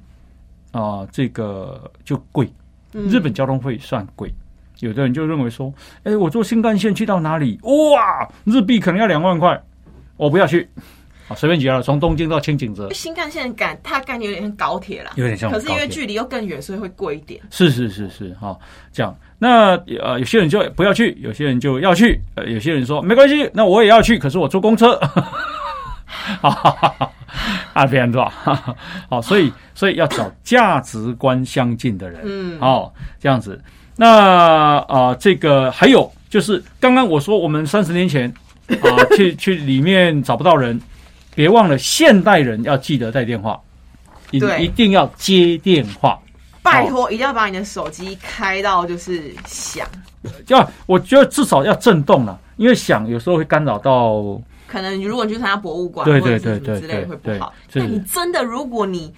[0.71, 2.51] 啊，这个就贵，
[2.91, 4.33] 日本交通费算贵。
[4.79, 5.71] 有的人就认为说，
[6.03, 9.61] 哎，我坐新干线去到哪里，哇，日币可能要两万块，
[10.17, 10.67] 我不要去，
[11.31, 17.39] 啊，随便举了，从东京到青井泽，新干线感它概念有点像高铁啦，有点像，可是因为距离又更远，所以会贵一点。
[17.49, 18.57] 是是是是，哈，
[18.91, 24.97] 这样，那呃，有些人就不要去，有些人就要去，呃，有些人说没关系，那我也要去，可是我坐公车，
[26.41, 27.11] 哈哈哈，
[27.73, 28.23] 啊，别人多，
[29.09, 33.59] 好，所以所以要找价值观相近的人，嗯，好，这样子。
[33.95, 38.31] 那啊，这个还有就是刚刚我说我们三十年前
[38.67, 40.79] 啊，去去里面找不到人，
[41.35, 43.59] 别忘了现代人要记得带电话，
[44.31, 46.19] 一一定要接电话，
[46.61, 49.87] 拜托一定要把你的手机开到就是响，
[50.47, 54.21] 要我觉得至少要震动了，因为响有时候会干扰到，
[54.67, 59.13] 可能如果你去参加博物馆对对对对之类会不好，那你真的如果你。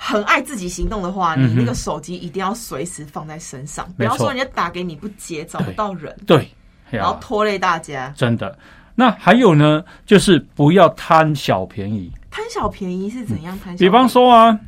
[0.00, 6.48] 很爱自己行动的话，你那个手机一定要随时放在身上，不要说人家打给你不接，找不到人，对，
[6.88, 8.14] 然后拖累大家。
[8.16, 8.56] 真的，
[8.98, 12.10] 那还有呢，就是不要贪小便宜。
[12.28, 13.78] 贪小便宜是怎样贪？
[13.78, 14.58] 比方说啊，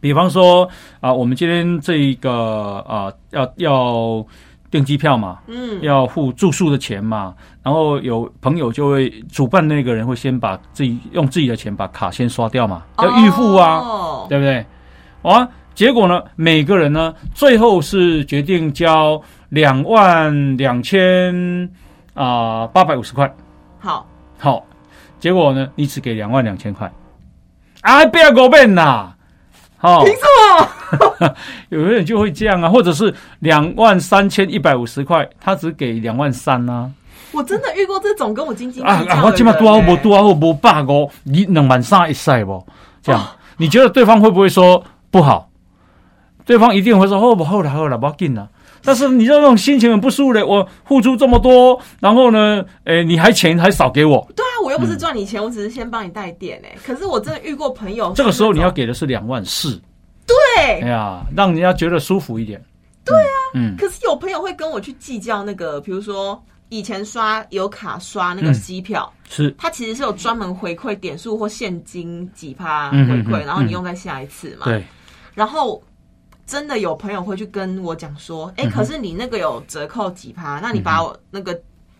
[0.00, 4.26] 比方说啊，我们今天这一个啊，要要。
[4.72, 14.64] 订机票嘛，嗯，要付住宿的钱嘛，然后有朋友就会主办那个人会先把自己用自己的钱把卡先刷掉嘛，要预付啊，对不对？
[15.22, 21.68] 啊，结果呢，每个人呢最后是决定交两万两千
[22.20, 23.34] 啊八百五十块，
[23.78, 24.06] 好，
[24.38, 24.62] 好，
[25.18, 26.92] 结果呢，你只给两万两千块，
[27.80, 29.14] 啊，不要狗笨呐！
[29.78, 30.20] 好，凭什
[31.18, 31.34] 么？
[31.70, 36.90] 有的人就会这样啊，或者是两万三千一百五十块，他只给两万三啊。
[37.32, 42.62] 我真的遇过这种跟我斤斤计较我起码多少不多少或不八个，你两万三一赛不？
[43.02, 45.48] 这样，你觉得对方会不会说不好？
[46.44, 48.48] 对方一定会说哦不好了好了不要紧了。
[48.82, 54.26] 但是你知道那种心情很不舒服的，我付出这么多，然后呢，诶，你还钱还少给我？
[54.34, 56.76] 对啊，我又不是赚你钱，我只是先帮你带电诶。
[56.84, 59.80] 可是我真的遇过朋友，这个时候你要给的是两万四，
[60.26, 62.62] 对，哎呀，让人家觉得舒服一点。
[63.04, 63.76] 对啊，嗯。
[63.76, 74.64] 可是有朋友会跟我去计较那个，比如说以前刷有卡刷那个机票，是他其实是有专门回馈点数或现金几趴回馈，然后你用在下一次嘛。
[74.64, 74.82] 对，
[75.34, 75.82] 然后。
[76.50, 80.58] 真的有朋友会去跟我讲说，哎，可是你那个有折扣几趴？
[80.60, 81.56] 那你把我那个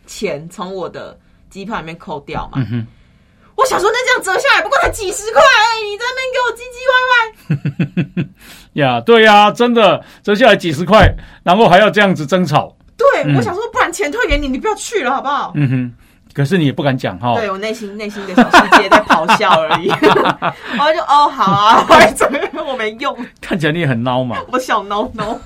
[0.09, 1.17] 钱从我的
[1.49, 2.61] 机票里面扣掉嘛？
[3.55, 5.41] 我想说，那这样折下来不过才几十块，
[5.87, 8.27] 你在那边给我唧唧歪歪。
[8.75, 12.77] 呀，对呀，真的折下来几十块，然后还要这样子争吵。
[12.97, 15.53] 对，我想说，不然钱退给你，你不要去了，好不好？
[15.55, 15.95] 嗯哼。
[16.33, 19.89] 可是你也不敢讲哈，对我内心内心的小世界在咆哮而已。
[20.79, 21.87] 我就哦好啊，
[22.67, 23.17] 我没用。
[23.41, 25.37] 看起来你也很孬嘛，我小孬孬。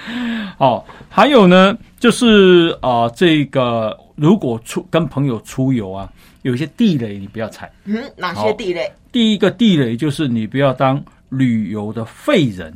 [0.58, 6.10] 哦，还有呢，就是啊，这个如果出跟朋友出游啊，
[6.42, 7.70] 有一些地雷你不要踩。
[7.84, 8.90] 嗯，哪些地雷？
[9.12, 12.74] 第一个地雷就是你不要当旅游的废人。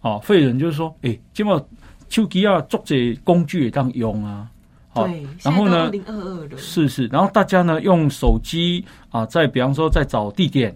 [0.00, 1.62] 哦，废人就是说，哎，今么
[2.08, 4.46] 手机啊，做这工具也当用啊。
[4.92, 5.88] 对，然后呢？
[5.90, 10.74] 零二二的，是是，然后大家呢用手机啊，在比方说在找地点，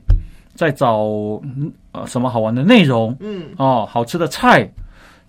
[0.54, 0.98] 在找
[1.90, 4.70] 呃什么好玩的内容，嗯，哦，好吃的菜，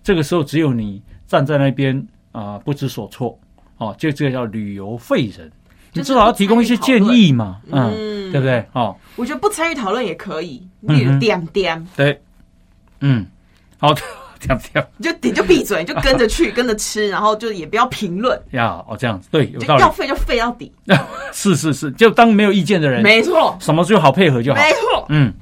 [0.03, 3.37] 这个时候只有你站在那边啊，不知所措，
[3.77, 5.51] 哦，就这个叫旅游废人，
[5.93, 8.63] 你至少要提供一些建议嘛，嗯，对不对？
[8.73, 12.21] 哦，我觉得不参与讨论也可以，点点点，对，
[12.99, 13.25] 嗯，
[13.79, 14.01] 好的。
[14.97, 18.39] 你就你就闭嘴，就跟着去， 跟着吃，然后就也不要评论。
[18.51, 19.81] 呀，哦，这样子对，有道理。
[19.81, 20.71] 要废就废到底。
[21.33, 23.01] 是是是，就当没有意见的人。
[23.03, 24.61] 没错，什么就好配合就好。
[24.61, 25.33] 没错，嗯，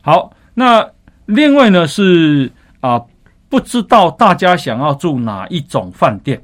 [0.00, 0.32] 好。
[0.54, 0.86] 那
[1.26, 3.00] 另外呢是啊，
[3.48, 6.42] 不知道大家想要住哪一种饭店？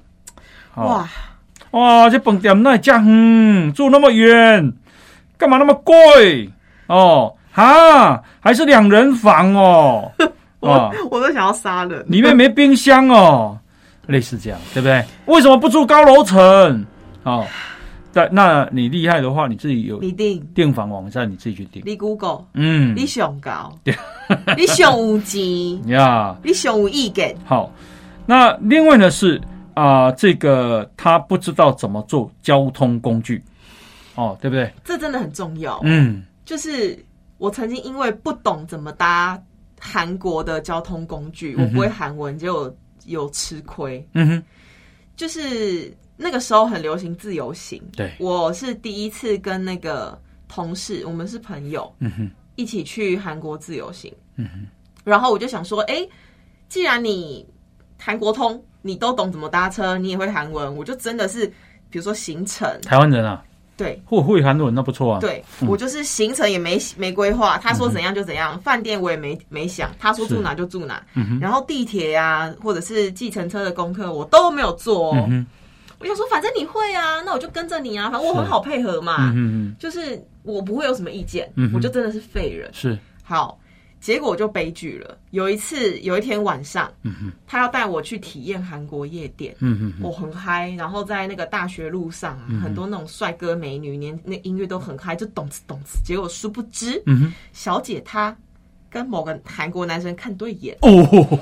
[0.77, 1.09] 哇
[1.73, 4.73] 哇，这饭店那家嗯住那么远，
[5.37, 6.51] 干嘛那么贵
[6.87, 7.35] 哦？
[7.53, 10.11] 哈，还是两人房哦。
[10.61, 13.59] 我我都想要杀人，里面没冰箱哦，
[14.07, 15.05] 类似这样，对不对？
[15.27, 16.85] 为什么不住高楼层？
[17.25, 17.47] 哦，
[18.13, 21.83] 但那你厉害的话，你自己有你订订房网站，你自己去订。
[21.85, 23.73] 你 Google，嗯，你上高，
[24.57, 27.37] 你上有钱呀，你上有意见。
[27.45, 27.71] 好，
[28.27, 29.41] 那另外呢是
[29.75, 33.43] 啊，这个他不知道怎么做交通工具。
[34.17, 34.69] 哦，对不对？
[34.83, 35.79] 这真的很重要。
[35.85, 36.99] 嗯，就是
[37.37, 39.41] 我曾经因为不懂怎么搭
[39.81, 44.07] 韩国的交通工具，我不会韩文，就有吃亏。
[44.13, 44.43] 嗯哼，
[45.17, 54.13] 就是那个时候很流行自由行，对，我是第一次跟那个同事，我们是朋友，嗯哼，一起去韩国自由行。
[54.37, 54.67] 嗯哼，
[55.05, 56.07] 然后我就想说，哎，
[56.69, 57.47] 既然你
[57.99, 58.63] 韩国通。
[58.81, 61.45] 你都懂怎么搭车，你也会韩文，我就真的是，
[61.91, 63.45] 比如说行程，台湾人啊，
[63.79, 65.21] 对，会会韩文那不错啊。
[65.21, 71.01] 对，我就是行程也没没规划，他说怎样就怎样，饭店我也没没想，他说住哪就住哪，
[71.41, 75.13] 然后地铁呀或者是计程车的功课我都没有做。
[76.01, 79.33] 我想说，反正你会啊，那我就跟着你啊，反正我很好配合嘛，
[79.79, 82.69] 就是我不会有什么意见，我就真的是废人。
[82.73, 83.59] 是好。
[84.01, 85.17] 结果就悲剧了。
[85.31, 86.91] 有一次，有一天晚上，
[87.47, 89.55] 他要带我去体验韩国夜店，
[90.01, 90.71] 我很嗨。
[90.79, 96.03] 然后在那个大学路上啊，很多那种帅哥美女，连那音乐都很嗨，就咚哧咚哧。
[96.05, 97.03] 结果殊不知，
[97.53, 98.35] 小姐她
[98.91, 100.77] 跟某个韩国男生看对眼。
[100.83, 100.91] 哦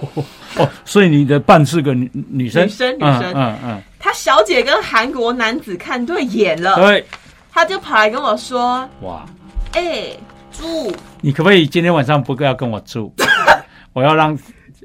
[0.56, 7.04] 哦，所以你的伴是个女女生，女生女生，嗯嗯，她小姐跟韩国男子看对眼了，对，
[7.52, 9.24] 他就跑来跟我说：“哇，
[9.72, 10.16] 哎。”
[10.56, 13.12] 住，你可不可以今天晚上不要跟我住？
[13.92, 14.38] 我要让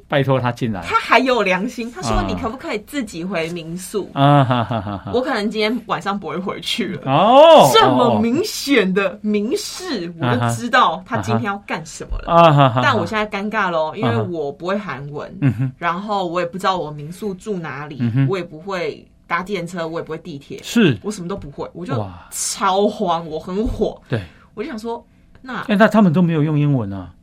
[0.08, 0.82] 拜托他进来。
[0.84, 4.10] 他还有良心，他说你可不可以自己回民宿？
[4.14, 5.12] 啊哈哈哈！
[5.14, 7.12] 我可能今天晚上不会回去了。
[7.12, 12.34] 哦，这么明显的明示，我就知道他今天要干什么了。
[12.34, 12.82] 啊哈哈！
[12.84, 15.30] 但我现在尴尬喽，因为我不会韩文，
[15.78, 21.94] 然后我也不知道我民宿住哪里，我也不会搭电车，我也不会地铁，是我什么都不会，我就
[22.32, 24.02] 超慌，我很火。
[24.08, 24.22] 对，
[24.54, 25.06] 我就想说。
[25.42, 27.14] 那那他们都没有用英文啊，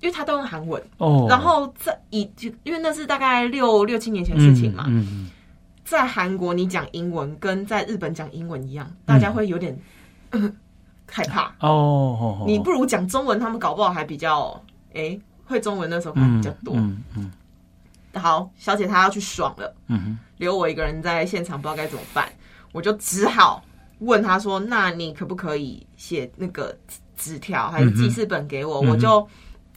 [0.00, 1.26] 因为他都用韩文哦。
[1.28, 4.84] 然后在以就因为那是大概六六七年前的事情嘛。
[4.88, 5.30] 嗯
[5.84, 9.76] 在韩国你讲英文跟在日本讲英文一样，大家会有点
[11.10, 12.44] 害怕哦。
[12.46, 14.58] 你不如讲中文，他们搞不好还比较
[14.94, 16.74] 哎会中文那时候还比较多。
[16.76, 17.30] 嗯嗯。
[18.14, 22.26] 好，小姐她要去爽了，嗯留我一个人在现场，不知道该怎么办，
[22.72, 23.62] 我就只好
[23.98, 26.74] 问他说：“那你可不可以写那个？”
[27.22, 29.26] 纸条还是记事本给我，我就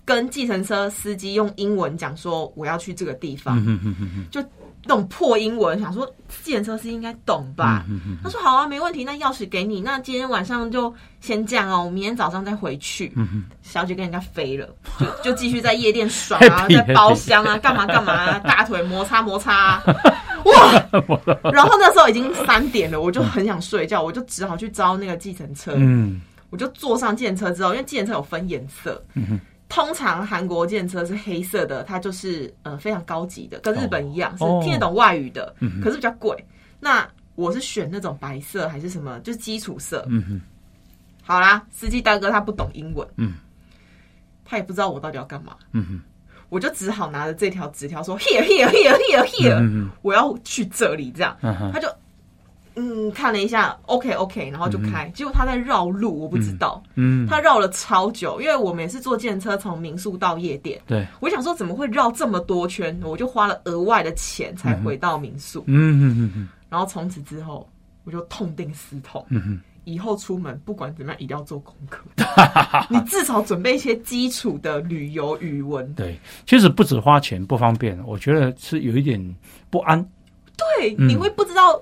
[0.03, 3.63] 跟计程车司机用英文讲说我要去这个地方，
[4.31, 4.41] 就
[4.87, 6.07] 那种破英文，想说
[6.43, 7.85] 计程车司机应该懂吧？
[8.23, 13.11] 他说好啊，没问题，那钥匙给你，那今天晚上就先这样哦，我明天早上再回去。
[13.63, 14.67] 小姐跟人家飞了，
[14.99, 19.81] 就就继续在夜店爽啊， 在包厢啊，干嘛干嘛，大腿摩擦摩擦，
[20.45, 20.71] 哇！
[21.51, 25.73] 然后那时候已经三点了，我就很想睡觉，我就只好去招那个计程车。
[25.75, 26.21] 嗯。
[26.55, 29.03] 我就坐上电车之后，因为电车有分颜色，
[29.67, 36.33] 通常韩国电车是黑色的，它就是呃非常高级的，跟日本一样是听得懂外语的，可是比较贵。
[36.79, 40.07] 那我是选那种白色还是什么，就是基础色。
[41.23, 43.05] 好啦，司机大哥他不懂英文，
[44.45, 45.57] 他也不知道我到底要干嘛，
[46.47, 51.35] 我就只好拿着这条纸条说 here here here here here，我要去这里，这样
[51.73, 51.93] 他就。
[52.75, 55.09] 嗯，看了一下，OK OK，然后就开。
[55.15, 56.83] 结果他在绕路，我不知道。
[56.95, 60.81] 嗯，他绕了超久，因为我每次坐电车从民宿到夜店。
[60.85, 62.99] 对，我想说怎么会绕这么多圈？
[63.03, 65.63] 我就花了额外的钱才回到民宿。
[65.67, 66.47] 嗯嗯嗯嗯。
[66.69, 67.65] 然后从此之后，
[68.03, 69.25] 我就痛定思痛。
[69.29, 72.03] 嗯哼，以后出门不管怎么样，一定要做功课。
[72.89, 75.93] 你至少准备一些基础的旅游语文。
[75.93, 79.35] 对，其实不止花钱不方便，我觉得是有一点
[79.69, 80.05] 不安。
[80.57, 81.81] 对，你会不知道。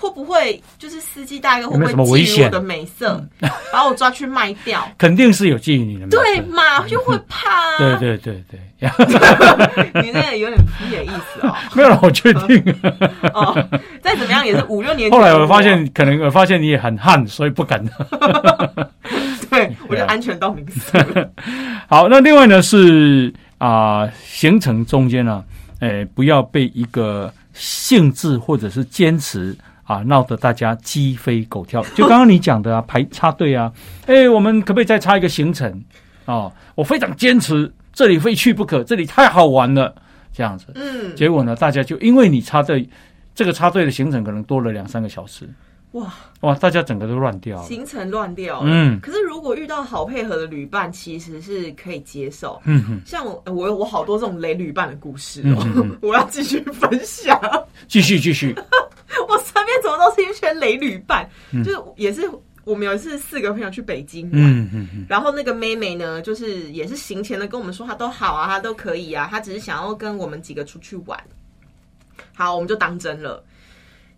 [0.00, 3.22] 会不会就是司机大哥会不会觊觎我的美色，
[3.70, 4.90] 把我抓去卖掉？
[4.96, 6.86] 肯定是有觊觎你的，对嘛？
[6.88, 7.76] 就会怕。
[7.78, 8.60] 对对对对，
[10.02, 11.54] 你那个有点敷衍意思哦。
[11.76, 12.74] 没有，我确定。
[13.34, 13.54] 哦，
[14.00, 15.10] 再怎么样也是五六年。
[15.10, 17.84] 后来我发现，可能我发现你也很悍，所以不敢。
[19.50, 20.98] 对，我就安全到名宿。
[21.88, 25.44] 好，那另外呢是啊，行程中间呢，
[25.80, 29.54] 哎，不要被一个性质或者是坚持。
[29.90, 31.82] 啊，闹得大家鸡飞狗跳。
[31.96, 33.72] 就刚刚你讲的啊， 排插队啊，
[34.06, 35.82] 哎，我们可不可以再插一个行程
[36.26, 36.48] 啊？
[36.76, 39.92] 我非常坚持，这里非去不可，这里太好玩了，
[40.32, 40.66] 这样子。
[40.76, 41.16] 嗯。
[41.16, 42.88] 结果呢，大家就因为你插队，
[43.34, 45.48] 这个插队的行程可能多了两三个小时。
[45.90, 48.60] 哇哇，大家整个都乱掉，行程乱掉。
[48.62, 49.00] 嗯。
[49.00, 52.62] 可是如果遇到好配合的旅伴，其实是可以接受。
[52.64, 53.00] 嗯哼。
[53.04, 55.66] 像我，我我好多这种雷旅伴的故事哦，
[56.00, 57.36] 我要继续分享。
[57.88, 58.54] 继续继续。
[59.28, 61.28] 我身边怎么都是一圈雷旅伴，
[61.64, 62.22] 就是也是
[62.64, 71.18] 我们有一次四个朋友去北京玩，然后那个妹妹呢，就是也是行前的跟我们说她都好啊，她都可以啊，她只是想要跟我们几个出去玩。
[72.34, 73.42] 好，我们就当真了。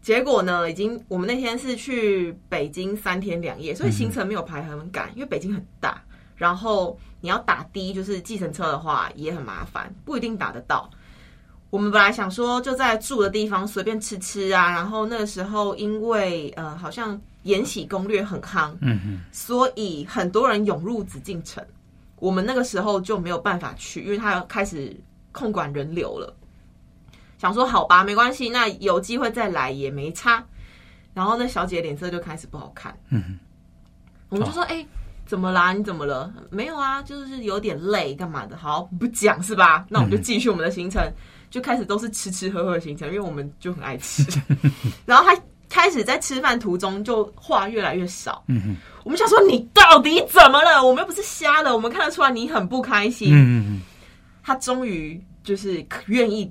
[0.03, 6.03] 结果呢，已经我们那天是去北京三天两夜，所以行程没有排很赶，因为北京很大。
[6.35, 10.91] 然后你要打的，就是计程车的话也很麻烦，不一定打得到。
[11.73, 21.65] 我们本来想说就在住的地方随便吃吃啊，然后那个时候因为呃好像《延禧攻略》很夯，嗯嗯，所以很多人涌入紫禁城。
[22.17, 24.95] 我们那个时候就没有办法去，因为他开始
[25.33, 26.37] 控管人流了。
[27.39, 30.45] 想说好吧，没关系，那有机会再来也没差。
[31.15, 33.39] 然后那小姐脸色就开始不好看，嗯，
[34.29, 34.87] 我们就说哎。
[35.25, 35.73] 怎么啦？
[35.73, 36.31] 你怎么了？
[36.51, 38.55] 没有啊，就是有点累，干嘛的？
[38.55, 39.87] 好，不讲是吧？
[39.89, 41.01] 那我们就继续我们的行程，
[41.53, 44.25] 就开始都是吃吃喝喝的行程，因为我们就很爱吃。
[45.05, 45.39] 然后他
[45.69, 48.43] 开始在吃饭途中就话越来越少。
[49.05, 50.83] 我们想说你到底怎么了？
[50.83, 53.29] 我们又不是瞎的，我们看得出来你很不开心。
[53.33, 53.83] 嗯嗯
[54.43, 56.51] 他终于就是愿意。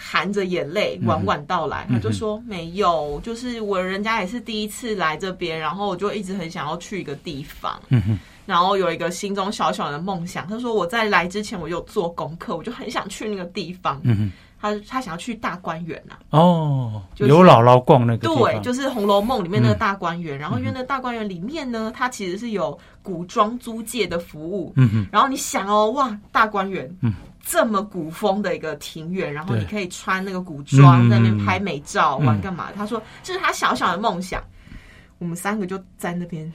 [0.00, 7.80] 含着眼泪缓缓道来，他就说没有，就是我人家也是第一次来这边，然后我就一直很想要去一个地方，
[8.46, 10.46] 然后有一个心中小小的梦想。
[10.46, 14.00] 他说我在来之前我有做功课，我就很想去那个地方。
[14.60, 20.36] 他他想要去大观园呐，哦，有姥姥逛那个对，就是《红楼梦》里面那个大观园。
[20.36, 24.72] 然后因为那大观园里面呢，它其实是有古装租借的服务。
[24.74, 27.14] 嗯哼，然后你想哦，哇，大观园，嗯。
[27.50, 32.68] 这么古风的一个庭院，然后你可以穿那个古装在那边拍美照，玩干嘛？
[32.76, 34.42] 他说这是他小小的梦想。
[35.18, 36.52] 我们三个就在那边，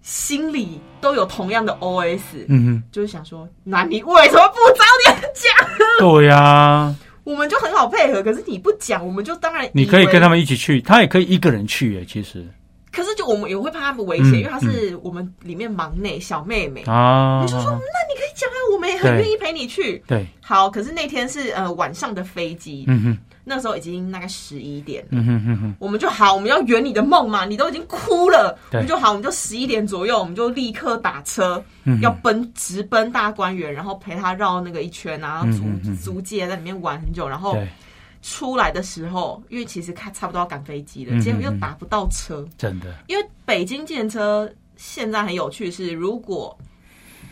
[0.00, 5.78] 心里都有同样的 OS，嗯哼，就是想说，那你为什么不早点讲？
[5.98, 12.46] 对呀，我们就很好配合，可是你不讲，我们就当然你可以跟他们一起去，他也可以一个人去诶，其实。
[12.90, 17.42] 可是，就我们也会怕他们危险，因为他是我们里面忙内小妹妹啊。
[17.44, 18.13] 你就说，那你
[18.72, 20.02] 我们也很愿意陪你去。
[20.06, 20.68] 对，好。
[20.68, 25.74] 可是那天是呃晚上的飞机，嗯哼，那时候已经大概十一点，嗯哼哼哼。
[25.78, 31.62] 我们就好，我们要圆你的梦嘛，你都已经哭了，我们就好，我们就十一点左右，我们就立刻打车，
[32.02, 37.56] 要奔直奔大观园，然后陪他绕那个一圈啊，租租借在里面玩很久，然后。
[38.26, 42.42] 出来的时候，因为其实看差不多要赶飞机了，结果又打不到车。
[42.56, 46.56] 真的，因为北京建车现在很有趣，是如果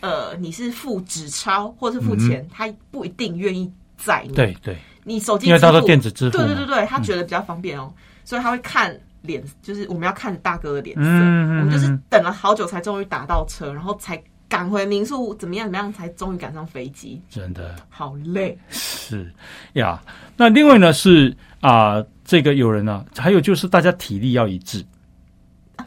[0.03, 4.35] 呃你是付纸钞或是付钱，他不一定愿意载你。
[4.35, 7.91] 对对，你手机因为他说电子支付，对对对对，他觉得比较方便哦，
[8.25, 11.03] 所以他会看脸，就是我们要看大哥的脸色。
[11.03, 14.23] 嗯我们就是等了好久才终于打到车，然后才。
[14.49, 15.65] 赶回民宿怎么样？
[15.65, 17.19] 怎么样才终于赶上飞机？
[17.31, 18.55] 真的好累。
[18.69, 19.33] 是
[19.73, 19.99] 呀，
[20.37, 24.85] 那另外呢是啊，这个有人呢，还有就是大家体力要一致。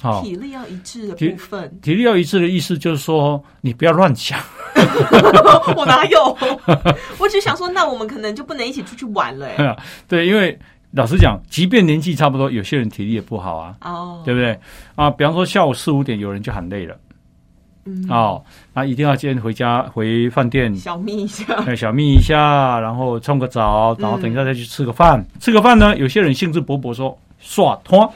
[0.01, 4.39] 好，体力要一致的部分，体力要一致的意思就是说，你不要乱想。
[5.75, 6.37] 我哪有？
[7.17, 9.47] 我只想说，那我们可能就不能一起出去玩了。
[10.07, 10.57] 对，因为
[10.91, 13.75] 老实讲，即便年纪差不多，有些人体力也不好啊。
[13.81, 14.57] 哦，对不对？
[14.95, 16.95] 啊，比方说下午四五点，有人就喊累了。
[17.87, 18.43] 嗯哦，
[18.73, 25.23] 那一定要先回家回饭店小眯一下，小眯一下，然后冲个澡，然后等一下再去吃个饭。
[25.39, 28.11] 吃个饭呢，有些人兴致勃勃说刷拖，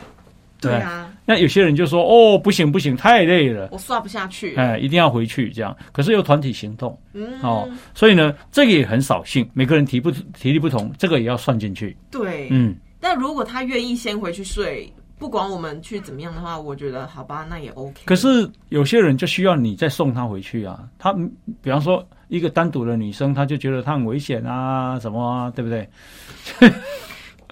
[0.60, 1.09] 对啊。
[1.30, 5.78] 那有些人就说哦，不行不行，太累了，我刷不下去，哎，一定要回去这样。
[5.92, 11.96] 可是又团体行动，嗯，哦，所以呢，这个也很扫兴，每个人体不体力不同，这个也要算进去。
[12.10, 12.76] 对，嗯。
[13.00, 14.92] 但如果他愿意先回去睡。
[15.20, 17.94] 不管我们去怎么样的话，我觉得好吧，那也 OK。
[18.06, 20.88] 可是有些人就需要你再送他回去啊。
[20.98, 21.14] 他
[21.62, 25.86] 比方说一个单独的女生，他就觉得她很危险啊，什么啊，对不对？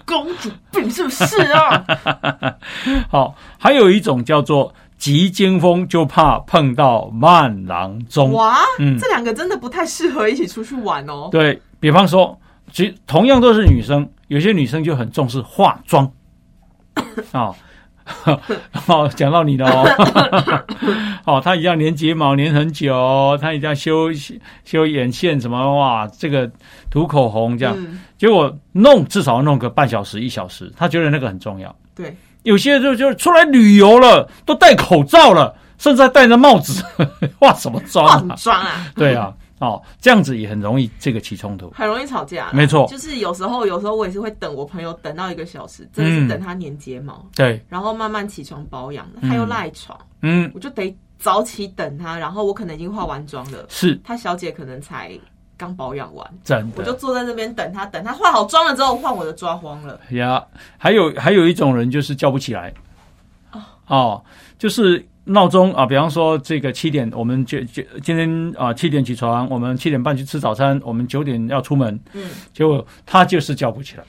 [0.08, 1.84] 公主病是不是啊？
[3.10, 8.32] 好，还有一种叫做急惊风，就怕碰到慢郎中。
[8.32, 11.28] 哇，嗯，这两个真的不太适合一起出去玩哦。
[11.30, 12.36] 对比方说，
[12.72, 16.10] 其同样都是女生，有些女生就很重视化妆。
[17.32, 17.54] 哦，
[18.86, 20.62] 哦，讲到你了哦，
[21.36, 24.08] 哦，他一样粘睫毛粘很久，他一定要修
[24.64, 26.50] 修眼线什么哇，这个
[26.90, 27.76] 涂口红这样，
[28.16, 31.74] 结果弄至少弄个半小时一小时，他觉得那个很重要。
[31.94, 36.84] 对，有些就就出来旅游了，都戴口罩了，甚至还戴着帽子，
[37.38, 38.28] 化什么妆？
[38.28, 38.86] 化妆啊？
[38.94, 39.32] 对啊。
[39.60, 42.50] 哦，这样子也很容易这个起冲突，很容易吵架。
[42.52, 55.10] 没错，就是有时候，有时候我也是会等我朋友等到一个小时，真的是等他粘睫毛，对，然后慢慢起床保养，他又赖床，嗯，我就得早起等他，然后我可能已经化完妆了，是，他小姐可能才
[55.56, 60.00] 刚保养完，真的，我就坐在那边等他，等他化好妆了之后换我的抓慌了。
[60.10, 60.44] 呀，
[60.76, 62.72] 还有还有一种人就是叫不起来，
[63.50, 64.24] 哦，哦，
[64.56, 65.04] 就是。
[65.28, 71.98] 闹钟啊，比方说这个七点，我们就就今天啊七点起床，我们七点半去吃早餐，我们九点要出门。
[72.14, 72.22] 嗯，
[72.52, 74.04] 结果他就是叫不起来。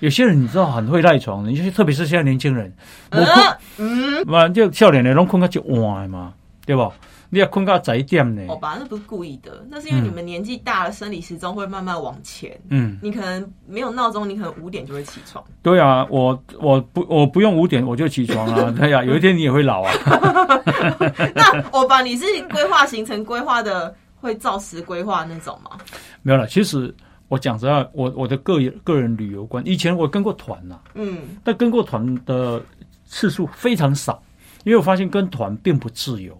[0.00, 2.72] 有些人你知道很会赖床，的，有些特别是现在年轻人，
[3.10, 6.32] 我困，嗯，嘛就笑脸的拢困到就晚嘛，
[6.64, 6.92] 对不？
[7.32, 8.42] 你要困到早一点呢？
[8.48, 12.60] 好吧，那不是故意的，那是因为你们年纪大了，生理时钟会慢慢往前。
[12.70, 15.42] 嗯，你可能没有闹钟，你可能五点就会起床。
[15.62, 18.70] 对啊，我我不我不用五点我就起床啊。
[18.76, 19.92] 对呀，有一天你也会老啊。
[21.34, 25.78] 那我把你是规划行程规划的会照时规划那种吗？
[26.22, 26.92] 没有了，其实
[27.28, 32.60] 我讲实话，我我的个个人旅游观，以前我跟过团呐，嗯，但跟过团的
[33.06, 34.20] 次数非常少，
[34.64, 36.36] 因为我发现跟团并不自由。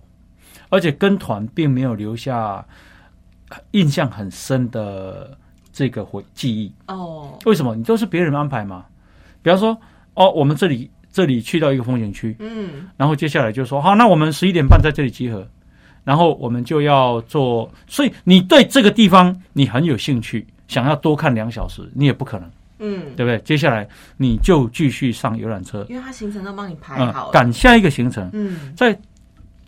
[0.70, 2.64] 而且跟团并没有留下
[3.72, 5.36] 印象很深的
[5.72, 7.38] 这个回记忆哦。
[7.44, 7.74] 为什么？
[7.76, 8.86] 你都是别人安排嘛？
[9.42, 9.76] 比方说，
[10.14, 15.46] 哦，我们这里这里去到一个风景区，嗯，然后接下来就说，好，那我们十一点半在这里集合，
[16.04, 17.68] 然后我们就要做。
[17.88, 23.38] 所以你对这个地方你很有兴趣，想要多看两小时，你也不可能，嗯，对不对？
[23.40, 28.96] 接下来你就继续上游览车，因为他行程都帮你排好了，赶下一个行程，嗯，在。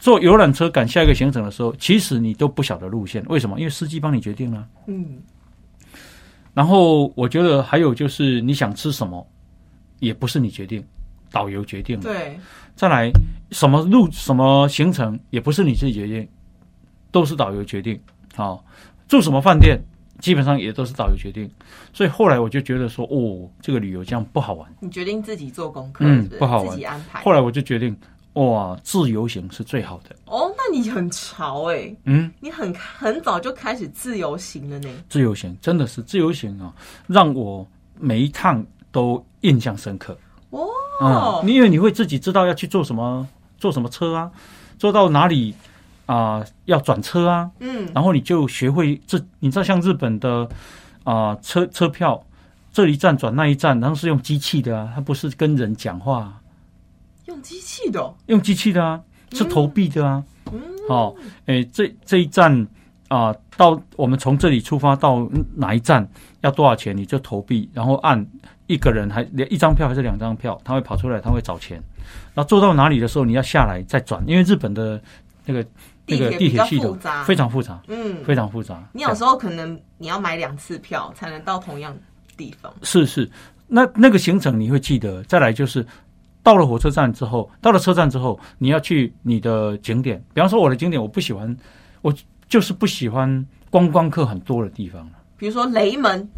[0.02, 3.60] 坐游览车赶下一个行程的时候，其实你都不晓得路线，为什么？
[3.60, 4.66] 因为司机帮你决定了。
[4.88, 5.22] 嗯。
[6.52, 9.24] 然后我觉得还有就是你想吃什么，
[10.00, 10.84] 也不是你决定，
[11.30, 12.00] 导游决定。
[12.00, 12.36] 对。
[12.74, 13.12] 再来，
[13.52, 16.28] 什么路什么行程也不是你自己决定，
[17.12, 17.96] 都是导游决定。
[18.34, 18.64] 好，
[19.06, 19.78] 住什么饭店，
[20.18, 21.48] 基本上也都是导游决定。
[21.92, 24.68] 所以后来我就觉得说，哦，这个旅游这样不好玩。
[24.80, 27.20] 你决定自己做功课，嗯，不好玩，自己安排。
[27.22, 27.96] 后来我就决定。
[28.34, 30.50] 哇，自由行是最好的哦。
[30.56, 34.88] 那你很潮哎，嗯，你很很早就开始自由行了呢。
[35.08, 36.72] 自由行真的是自由行啊，
[37.06, 37.66] 让我
[37.98, 40.16] 每一趟都印象深刻
[40.48, 41.42] 哦。
[41.46, 43.28] 因为你会自己知道要去坐什么，
[43.58, 44.30] 坐什么车啊，
[44.78, 45.54] 坐到哪里
[46.06, 50.48] 啊，要转车啊，嗯，然后你就学会这，你知道像日本的
[51.04, 52.24] 啊车车票，
[52.72, 56.38] 这一站转那一站，然后是用机器的啊，它不是跟人讲话。
[57.32, 59.00] 用机器的，用机器的啊，
[59.32, 60.22] 是投币的啊。
[60.52, 61.14] 嗯，好，
[61.46, 62.66] 诶，这这一站
[63.08, 66.06] 啊，到我们从这里出发到哪一站
[66.42, 66.94] 要多少钱？
[66.94, 68.24] 你就投币，然后按
[68.66, 71.82] 一个人还一张票还是两张票，他会跑出来，他会找钱。
[72.34, 75.00] 然后坐到哪里的时候，你要下来再转，因为日本的
[75.46, 75.64] 那个
[76.06, 78.86] 那个地铁系统非常复杂，嗯，非常复杂。
[78.92, 81.96] 你有时候可能你要买两次票才能到同样
[82.36, 82.70] 地方。
[82.82, 83.30] 是是，
[83.66, 85.22] 那那个行程你会记得。
[85.22, 85.86] 再来就是。
[86.42, 90.22] 到了火车站之后，到了车站之后，你要去你的景点。
[90.34, 91.56] 比方说，我的景点我不喜欢，
[92.00, 92.12] 我
[92.48, 96.28] 就是不喜欢观光客很多的地方比如说雷门，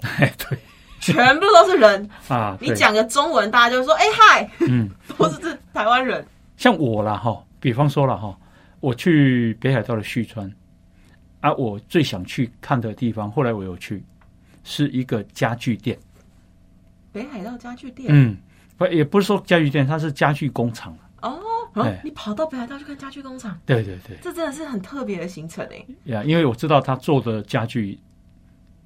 [0.00, 0.58] 哎，对，
[1.00, 2.56] 全部都是人啊！
[2.60, 4.88] 你讲个中文，大家就说：“哎嗨，嗯，
[5.18, 8.38] 都是这台湾人。”像我了哈，比方说了哈，
[8.80, 10.50] 我去北海道的旭川
[11.40, 14.02] 啊，我最想去看的地方，后来我有去，
[14.62, 15.98] 是一个家具店。
[17.12, 18.36] 北海道家具店，嗯。
[18.76, 21.38] 不，也不是说家具店，它是家具工厂哦，
[22.02, 23.58] 你跑到北海道去看家具工厂？
[23.66, 25.84] 对对对，这真的是很特别的行程哎。
[26.04, 27.98] 呀，因为我知道他做的家具，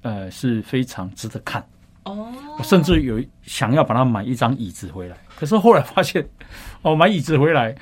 [0.01, 1.63] 呃，是非常值得看。
[2.03, 6.27] 哦，我甚至有想要把它买一张椅子回来，可是后来发现，
[6.81, 7.75] 哦，买椅子回来。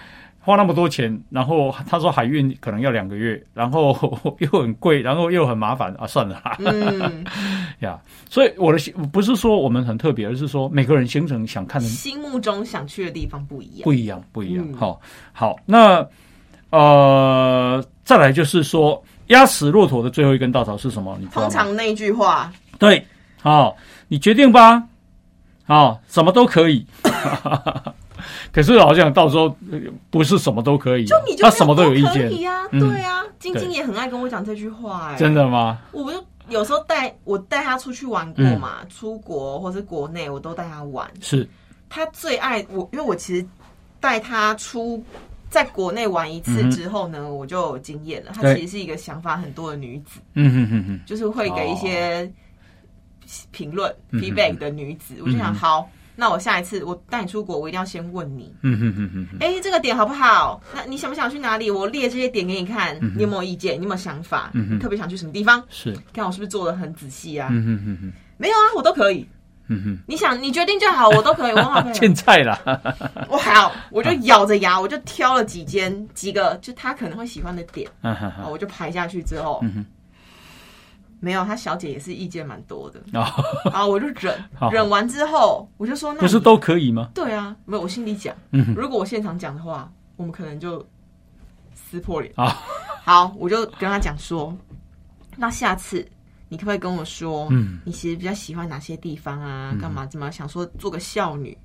[0.48, 3.92] 花那么多钱，然后他说海运可能要两个月，然后
[4.40, 6.42] 又很贵，然后又很麻烦啊，算了。
[6.60, 7.26] 嗯，
[7.80, 14.66] 呀，所以我的不是说我们很特别，而是说每个人行程想看的，心目中想去的地方不一样，不一样，不一样。
[14.74, 15.02] 好，
[15.34, 16.08] 好，那
[16.70, 21.18] 呃，再来就是说压死骆驼的最后一根稻草是什么？
[21.20, 23.06] 你通常那句话，对，
[23.42, 23.76] 好，
[24.08, 24.82] 你决定吧，
[25.66, 26.88] 好，什么都可以。
[28.52, 29.56] 可是好像到时候
[30.10, 32.42] 不是什么都可以，就你他什么都有意见。
[32.42, 35.80] 呀，对啊，晶晶也很爱跟我讲这句话，哎，真的吗？
[35.92, 41.48] 我就有时候带我带他出去玩过嘛，出国或是国内我都带他玩，是。
[41.90, 43.46] 他最爱我，因为我其实
[44.02, 45.02] 带他出
[45.50, 48.32] 在国内玩一次之后呢，我就有经验了。
[48.34, 52.30] 她其实是一个想法很多的女子，嗯哼哼哼，就是会给一些
[53.52, 55.90] 评论 feedback 的女子，我就想好。
[56.20, 58.52] 那我下一次我带你出国，我一定要先问你。
[58.64, 59.38] 嗯哼哼哼。
[59.40, 60.60] 哎，这个点好不好？
[60.74, 61.70] 那你想不想去哪里？
[61.70, 63.76] 我列这些点给你看，你有没有意见？
[63.76, 64.50] 你有没有想法？
[64.56, 64.80] 嗯哼。
[64.80, 65.64] 特别想去什么地方？
[65.70, 65.96] 是。
[66.12, 67.50] 看我是不是做的很仔细啊？
[67.52, 68.12] 嗯哼哼哼。
[68.38, 69.28] 没有啊，我都可以。
[69.68, 70.00] 嗯哼。
[70.08, 71.92] 你想，你决定就好，我都可以，我好。
[71.92, 72.60] 欠菜了。
[73.30, 77.88] 我好，我就咬着牙，我就挑了几间几个，就他可能会喜欢的点。
[78.50, 79.60] 我就排下去之后。
[79.62, 79.86] 嗯哼。
[81.20, 83.02] 没有，他小姐也是意见蛮多的
[83.72, 87.10] 啊，我就忍 忍完之后，我就说那不是都可以吗？
[87.14, 88.36] 对啊，没有，我心里讲，
[88.76, 90.86] 如果我现场讲的话，我们可能就
[91.74, 92.58] 撕破脸啊。
[93.04, 94.56] 好，我就跟他讲说，
[95.36, 96.06] 那下次
[96.50, 99.76] 你可不可以跟我说，嗯，你其实比较喜欢哪些地方啊？
[99.82, 100.06] 干嘛？
[100.06, 101.58] 怎么想说做个孝女？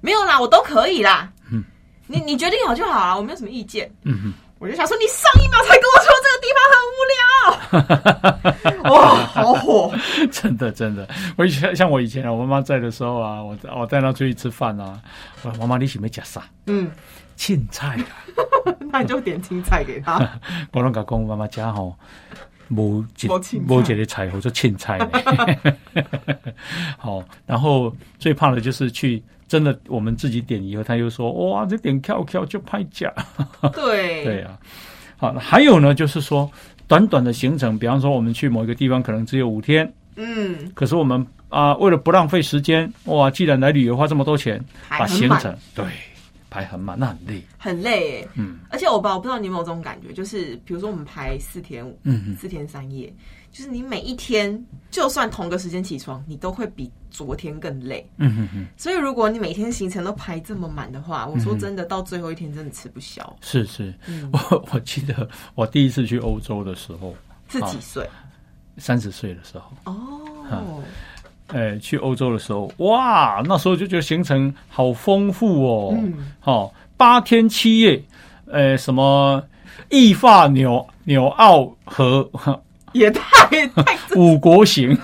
[0.00, 1.32] 没有啦，我都可以啦。
[1.50, 1.64] 嗯，
[2.06, 3.90] 你你决定好就好啊，我没有什么意见。
[4.02, 8.90] 嗯哼，我就想说，你上一秒才跟我说这个地方很无聊。
[8.94, 9.92] 哇，好火！
[10.30, 14.98] 真的真的，我以前像我以前啊，我妈妈在的时候啊，我我带她出去吃饭啊，
[15.42, 16.42] 我妈妈你喜欢吃啥？
[16.66, 16.90] 嗯，
[17.36, 18.08] 青菜啊，
[18.90, 20.18] 那你就点青菜给她。
[20.72, 21.94] 我拢甲讲，妈妈家吼。
[22.70, 23.28] 无一
[23.68, 24.98] 无一个菜或者青菜，
[26.98, 33.12] 好，然后最怕的就是去真的我们自己点以后，他又说哇，这点跳跳就拍假，
[33.72, 34.24] 对。
[34.24, 34.58] 对啊，
[35.16, 36.50] 好，还有呢，就是说
[36.88, 45.84] 短短的行程，比方说我们去某一个地方可能只有五天，嗯，可是我们啊为了不浪费时间，哇，既然来旅游花这么多钱，把行程对。
[46.56, 48.28] 排很满，那很累，很累诶。
[48.34, 53.12] 嗯，而且我吧我不知道你有没有这种感觉，就是比如说我们排四天，嗯，四天三夜，
[53.52, 58.08] 就是你每一天就算同个时间起床，你都会比昨天更累。
[58.16, 58.66] 嗯哼哼。
[58.78, 63.36] 所以如果你每天行程都排这么满的话，我说真的，到最后一天真的吃不消。
[63.42, 63.94] 是是，
[64.32, 67.14] 我我记得我第一次去欧洲的时候
[67.50, 68.08] 是几岁？
[68.78, 69.70] 三十岁的时候。
[69.84, 70.82] 哦。
[71.48, 75.94] 哎，去欧洲的时候，哇，那时候就觉得行程好丰富哦。
[75.96, 78.02] 嗯，好，八天七夜，
[78.50, 79.42] 呃，什么
[79.88, 82.28] 意法纽纽澳和
[82.92, 84.96] 也太太五国行，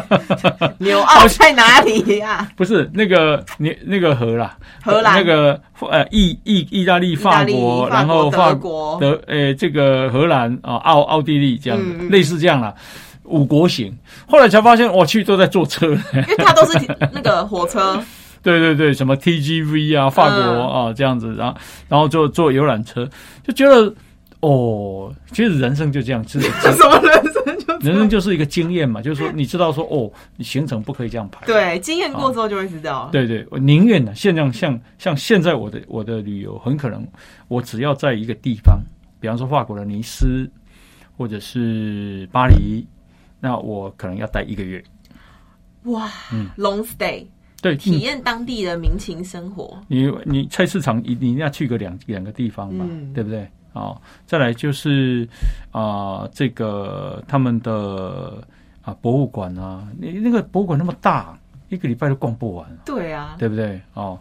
[0.78, 2.46] 纽澳在哪里呀？
[2.54, 4.54] 不是那个你那个河啦，
[4.84, 11.80] 荷兰那个呃意意意大利法国，然后法国德呃这个荷兰啊奥奥地利这样
[12.10, 12.74] 类似这样啦。
[13.24, 13.96] 五国行，
[14.26, 16.78] 后来才发现我去都在坐车，因为它都是
[17.12, 18.02] 那个火车。
[18.42, 21.56] 对对对，什么 TGV 啊，法国啊这样子，然后
[21.88, 23.08] 然后就坐游览车，
[23.44, 23.94] 就觉得
[24.40, 26.40] 哦，其实人生就这样，是
[26.72, 31.46] 什么人生就人生就是一个经验嘛，就是说你知道说哦，你行程不可以这样排。
[31.46, 33.08] 对，经验过之后就会知道。
[33.12, 37.06] 对对，我宁愿呢，现在像像现在我的我的旅游，很可能
[37.46, 38.80] 我只要在一个地方，
[39.20, 40.50] 比方说法国的尼斯，
[41.16, 42.84] 或者是巴黎。
[43.44, 44.80] 那我可能要待一个月，
[45.86, 47.26] 哇，嗯，long stay，
[47.60, 49.76] 对，体验当地的民情生活。
[49.88, 53.50] 你你菜市场一定要去个两两个地方嘛，对不对？
[53.72, 55.28] 哦，再来就是
[55.72, 58.46] 啊，这个他们的
[58.80, 61.36] 啊博物馆啊，你那个博物馆那么大，
[61.68, 62.78] 一个礼拜都逛不完。
[62.84, 63.80] 对啊，对不对？
[63.94, 64.16] 哦，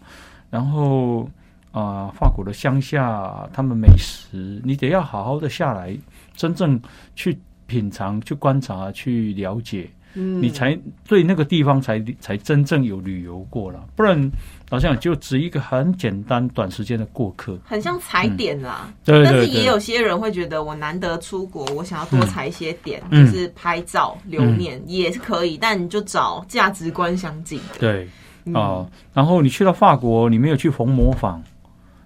[0.49, 1.29] 然后
[1.71, 5.95] 啊，法国的乡下，他们美食，你得要好好的下来，
[6.33, 6.81] 真正
[7.13, 7.37] 去。
[7.71, 14.29] 品尝、去观察、去了解，嗯，你才对那个地方才才真正有旅游过了，不然
[14.69, 18.93] 好像就只一个很简单、短时间的过客，很像踩点啦。
[19.05, 27.79] 对但是也有些人会觉得，我难得出国，我想要多踩一些点，就是拍照留念也是可以，但你就找价值观相近的。
[27.79, 28.05] 对，
[28.53, 31.41] 哦，然后你去到法国，你没有去红模仿，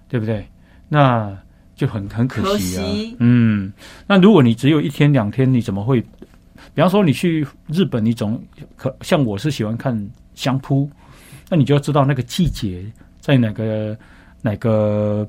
[0.08, 0.46] 对不对？
[0.88, 1.36] 那。
[1.76, 3.70] 就很很可惜啊，嗯，
[4.06, 6.00] 那如果你只有一天两天，你怎么会？
[6.74, 8.42] 比方说你去日本，你总
[8.76, 9.94] 可像我是喜欢看
[10.34, 10.90] 相扑，
[11.50, 12.84] 那你就要知道那个季节
[13.20, 13.96] 在哪个
[14.40, 15.26] 哪个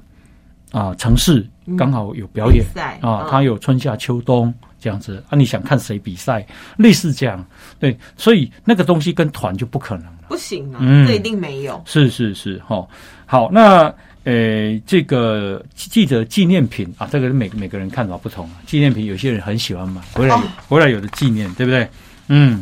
[0.71, 1.45] 啊城市
[1.77, 2.65] 刚好有表演
[3.01, 7.45] 啊，它有春夏秋冬这样子啊，你想看谁比赛，类似这样，
[7.77, 12.87] 对，所以那个东西跟团就不可能了，不行啊，这一定没有，是是是，哈，
[13.25, 13.93] 好那。
[14.27, 18.59] 呃，这个记者纪念品啊，这个每每个人看法不同啊。
[18.65, 21.87] 纪念品有些人很喜欢买，回来回来有的纪念，对不对？
[22.27, 22.61] 嗯，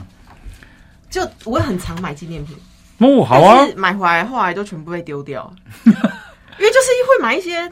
[1.10, 2.56] 就我很常买纪念品。
[3.00, 5.52] 哦，好啊，买回来后来都全部被丢掉，
[5.86, 7.68] 因为就是会买一些。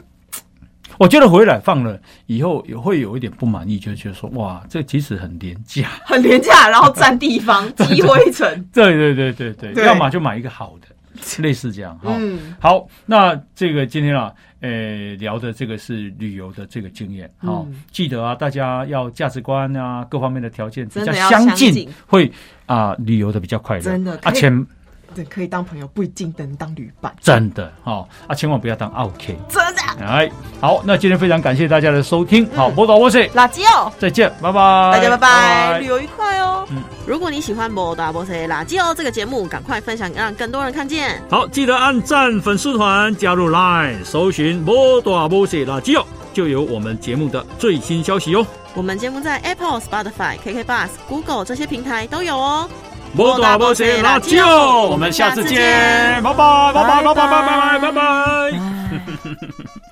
[0.98, 8.68] 我觉得回来放了以后也会有一点不满意，就觉得说哇，这其实很廉价，很廉价，然后占地方、积灰尘。
[8.72, 10.88] 对对对对对，要么就买一个好的。
[11.38, 12.18] 类似这样哈，
[12.60, 22.30] 好，那这个今天啊，呃，聊的这个是旅游的这个经验，好，记得啊，大家要价值观啊，各方面的条件比较相近，会
[22.66, 24.52] 啊，旅游的比较快乐，真的，而且。
[25.14, 27.14] 对，可以当朋友，不一定能当旅伴。
[27.20, 29.38] 真的哈啊，千万不要当 OK。
[29.48, 29.82] 真的。
[30.04, 32.48] 哎，好，那今天非常感谢大家的收听。
[32.54, 34.60] 好，波导波西垃圾哦，再见，拜拜。
[34.92, 36.66] 大家拜拜，旅游愉快哦。
[36.70, 41.22] 嗯，如果你喜欢波导波西垃圾哦这个节目，赶快分享，让更多人看见。
[41.30, 48.44] 好，记得按赞粉丝团，加入 Line，搜寻波导波西垃圾哦，就有我们节目的最新消息哦。
[48.74, 52.68] 我们节目在 Apple、Spotify、KK Bus、Google 这些平台都有哦。
[53.14, 57.78] 摩大摩西辣椒，我们下次见，拜拜拜拜拜拜拜拜。
[57.78, 59.84] 拜拜。